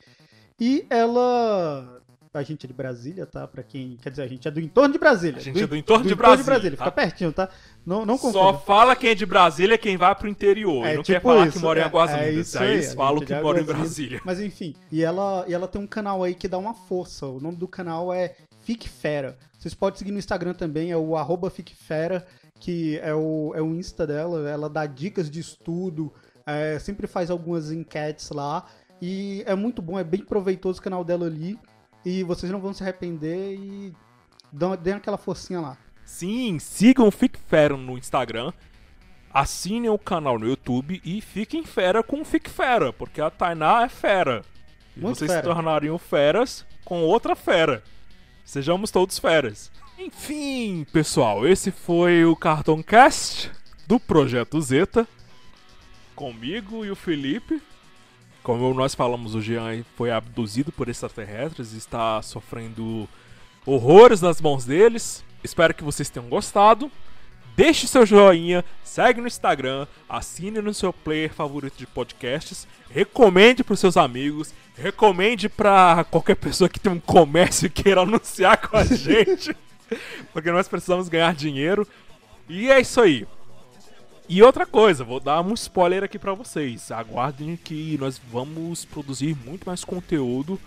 e 0.60 0.88
ela 0.90 2.02
a 2.40 2.44
gente 2.44 2.66
é 2.66 2.68
de 2.68 2.74
Brasília, 2.74 3.26
tá? 3.26 3.48
Pra 3.48 3.64
quem. 3.64 3.98
Quer 4.02 4.10
dizer, 4.10 4.24
a 4.24 4.28
gente 4.28 4.48
é 4.48 4.52
do 4.52 4.60
entorno 4.60 4.94
de 4.94 5.00
Brasília. 5.00 5.38
A 5.40 5.42
gente 5.44 5.62
é 5.62 5.68
do 5.68 5.76
entorno 5.76 6.06
de 6.06 6.16
Brasília, 6.16 6.72
Fica 6.72 6.84
tá? 6.86 6.92
pertinho, 6.92 7.32
tá? 7.32 7.50
Não, 7.86 8.06
não 8.06 8.18
Só 8.18 8.32
confunda. 8.32 8.58
fala 8.60 8.96
quem 8.96 9.12
é 9.12 9.16
de 9.16 9.26
Brasília 9.26 9.78
quem 9.78 9.98
vai 9.98 10.14
pro 10.16 10.28
interior. 10.28 10.86
É 10.86 10.96
não 10.96 11.04
quer 11.04 11.16
tipo 11.16 11.28
falar 11.30 11.48
isso, 11.48 11.58
que 11.58 11.64
mora 11.64 11.80
em 11.80 11.84
é- 11.84 11.86
Águas 11.86 12.12
é 12.12 12.30
Lindas. 12.32 12.48
isso 12.48 12.60
Aí 12.60 12.68
aí, 12.68 12.74
eles 12.74 12.94
falam 12.94 13.20
que 13.22 13.34
é 13.34 13.38
de 13.38 13.44
mora 13.44 13.62
em. 13.62 13.64
Brasília. 13.64 14.22
Mas 14.26 14.40
enfim, 14.40 14.76
e 14.92 15.04
ela, 15.04 15.46
e 15.48 15.54
ela 15.54 15.68
tem 15.68 15.82
um 15.82 15.88
canal 15.88 16.24
aí 16.24 16.34
que 16.36 16.48
dá 16.48 16.58
uma 16.58 16.74
força. 16.74 17.26
O 17.26 17.40
nome 17.40 17.58
do 17.58 17.68
canal 17.68 18.14
é 18.14 18.36
Fique 18.62 18.90
Fera. 18.90 19.38
Vocês 19.58 19.74
podem 19.74 19.98
seguir 19.98 20.12
no 20.12 20.20
Instagram 20.20 20.54
também, 20.54 20.92
é 20.92 20.98
o 20.98 21.16
arroba 21.16 21.50
Fique 21.50 21.76
Fera, 21.76 22.26
que 22.60 23.00
é 23.04 23.14
o, 23.14 23.54
é 23.56 23.62
o 23.62 23.76
Insta 23.76 24.06
dela. 24.08 24.50
Ela 24.50 24.70
dá 24.70 24.86
dicas 24.86 25.30
de 25.30 25.40
estudo, 25.40 26.12
é, 26.46 26.78
sempre 26.80 27.08
faz 27.08 27.30
algumas 27.30 27.72
enquetes 27.72 28.30
lá. 28.32 28.66
E 29.02 29.44
é 29.46 29.54
muito 29.56 29.82
bom, 29.82 30.00
é 30.00 30.04
bem 30.04 30.22
proveitoso 30.24 30.80
o 30.80 30.82
canal 30.82 31.04
dela 31.04 31.26
ali. 31.28 31.60
E 32.06 32.24
vocês 32.24 32.52
não 32.52 32.62
vão 32.62 32.74
se 32.74 32.84
arrepender 32.84 33.56
e 33.56 33.94
dão, 34.52 34.76
deem 34.76 34.98
aquela 34.98 35.18
forcinha 35.18 35.60
lá. 35.60 35.78
Sim, 36.06 36.60
sigam 36.60 37.08
o 37.08 37.12
Fique 37.12 37.40
Fera 37.40 37.76
no 37.76 37.98
Instagram. 37.98 38.54
Assinem 39.34 39.90
o 39.90 39.98
canal 39.98 40.40
no 40.40 40.48
YouTube 40.48 41.02
e 41.04 41.20
fiquem 41.20 41.66
fera 41.66 42.02
com 42.02 42.22
o 42.22 42.26
Fique 42.26 42.50
Fera, 42.50 42.94
porque 42.94 43.20
a 43.20 43.30
Tainá 43.30 43.84
é 43.84 43.90
fera. 43.90 44.44
E 44.96 45.02
Muito 45.02 45.18
vocês 45.18 45.30
fera. 45.30 45.44
se 45.44 45.48
tornariam 45.48 45.98
feras 45.98 46.66
com 46.86 47.02
outra 47.02 47.36
fera. 47.36 47.84
Sejamos 48.46 48.92
todos 48.92 49.20
feras. 49.20 49.72
Enfim, 49.98 50.86
pessoal, 50.94 51.48
esse 51.48 51.72
foi 51.72 52.24
o 52.24 52.36
Cartoon 52.36 52.84
Cast 52.84 53.52
do 53.88 54.00
Projeto 54.00 54.62
Zeta. 54.62 55.08
Comigo 56.16 56.86
e 56.86 56.92
o 56.92 56.96
Felipe. 56.96 57.62
Como 58.46 58.72
nós 58.76 58.94
falamos, 58.94 59.34
o 59.34 59.42
Jean 59.42 59.84
foi 59.96 60.12
abduzido 60.12 60.72
por 60.72 60.88
extraterrestres 60.88 61.74
e 61.74 61.78
está 61.78 62.22
sofrendo 62.22 63.10
horrores 63.66 64.22
nas 64.22 64.40
mãos 64.40 64.66
deles. 64.66 65.24
Espero 65.44 65.74
que 65.74 65.84
vocês 65.84 66.12
tenham 66.12 66.30
gostado. 66.30 66.92
Deixe 67.56 67.88
seu 67.88 68.06
joinha, 68.06 68.64
segue 68.84 69.20
no 69.20 69.26
Instagram, 69.26 69.88
assine 70.08 70.62
no 70.62 70.76
seu 70.76 70.94
player 70.94 71.34
favorito 71.34 71.76
de 71.76 71.88
podcasts, 71.88 72.68
recomende 72.88 73.64
para 73.64 73.76
seus 73.76 73.98
amigos, 73.98 74.54
recomende 74.78 75.50
para 75.50 76.04
qualquer 76.04 76.36
pessoa 76.36 76.70
que 76.70 76.80
tem 76.80 76.92
um 76.92 77.00
comércio 77.00 77.66
e 77.66 77.70
queira 77.72 78.02
anunciar 78.02 78.58
com 78.58 78.78
a 78.78 78.84
gente, 78.94 79.58
porque 80.32 80.52
nós 80.52 80.68
precisamos 80.68 81.10
ganhar 81.10 81.34
dinheiro. 81.34 81.88
E 82.48 82.70
é 82.70 82.80
isso 82.80 83.02
aí. 83.02 83.26
E 84.28 84.42
outra 84.42 84.66
coisa, 84.66 85.04
vou 85.04 85.20
dar 85.20 85.42
um 85.42 85.54
spoiler 85.54 86.04
aqui 86.04 86.18
pra 86.18 86.34
vocês. 86.34 86.92
Aguardem 86.92 87.56
que 87.56 87.96
nós 88.00 88.20
vamos 88.32 88.84
produzir 88.84 89.38
muito 89.46 89.66
mais 89.66 89.84
conteúdo 89.84 90.60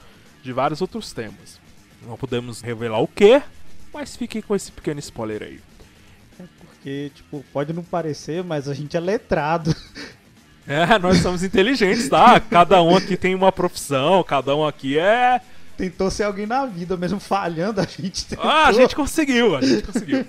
de 0.43 0.53
vários 0.53 0.81
outros 0.81 1.13
temas. 1.13 1.61
Não 2.07 2.17
podemos 2.17 2.61
revelar 2.61 3.01
o 3.01 3.09
que, 3.09 3.43
mas 3.93 4.17
fiquem 4.17 4.41
com 4.41 4.55
esse 4.55 4.71
pequeno 4.71 5.01
spoiler 5.01 5.43
aí. 5.43 5.61
Porque, 6.61 7.11
tipo, 7.13 7.45
pode 7.53 7.73
não 7.73 7.83
parecer, 7.83 8.45
mas 8.45 8.69
a 8.69 8.75
gente 8.75 8.97
é 8.97 9.01
letrado. 9.01 9.75
É, 10.71 10.99
nós 10.99 11.23
somos 11.23 11.43
inteligentes, 11.43 12.11
tá? 12.11 12.39
Cada 12.39 12.83
um 12.83 12.95
aqui 12.95 13.17
tem 13.17 13.35
uma 13.35 13.51
profissão, 13.51 14.23
cada 14.23 14.55
um 14.55 14.67
aqui 14.67 14.99
é. 14.99 15.41
Tentou 15.79 16.11
ser 16.11 16.25
alguém 16.25 16.45
na 16.45 16.67
vida, 16.67 16.95
mesmo 16.95 17.19
falhando, 17.19 17.81
a 17.81 17.85
gente 17.85 18.27
tentou. 18.27 18.45
Ah, 18.45 18.67
a 18.67 18.73
gente 18.73 18.95
conseguiu, 18.95 19.57
a 19.57 19.63
gente 19.63 19.85
conseguiu. 19.85 20.27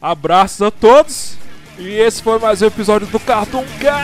Abraços 0.00 0.62
a 0.62 0.70
todos. 0.70 1.36
E 1.78 1.94
esse 2.00 2.20
foi 2.20 2.40
mais 2.40 2.60
um 2.60 2.66
episódio 2.66 3.06
do 3.06 3.20
Cartoon 3.20 3.64
Cast! 3.78 3.98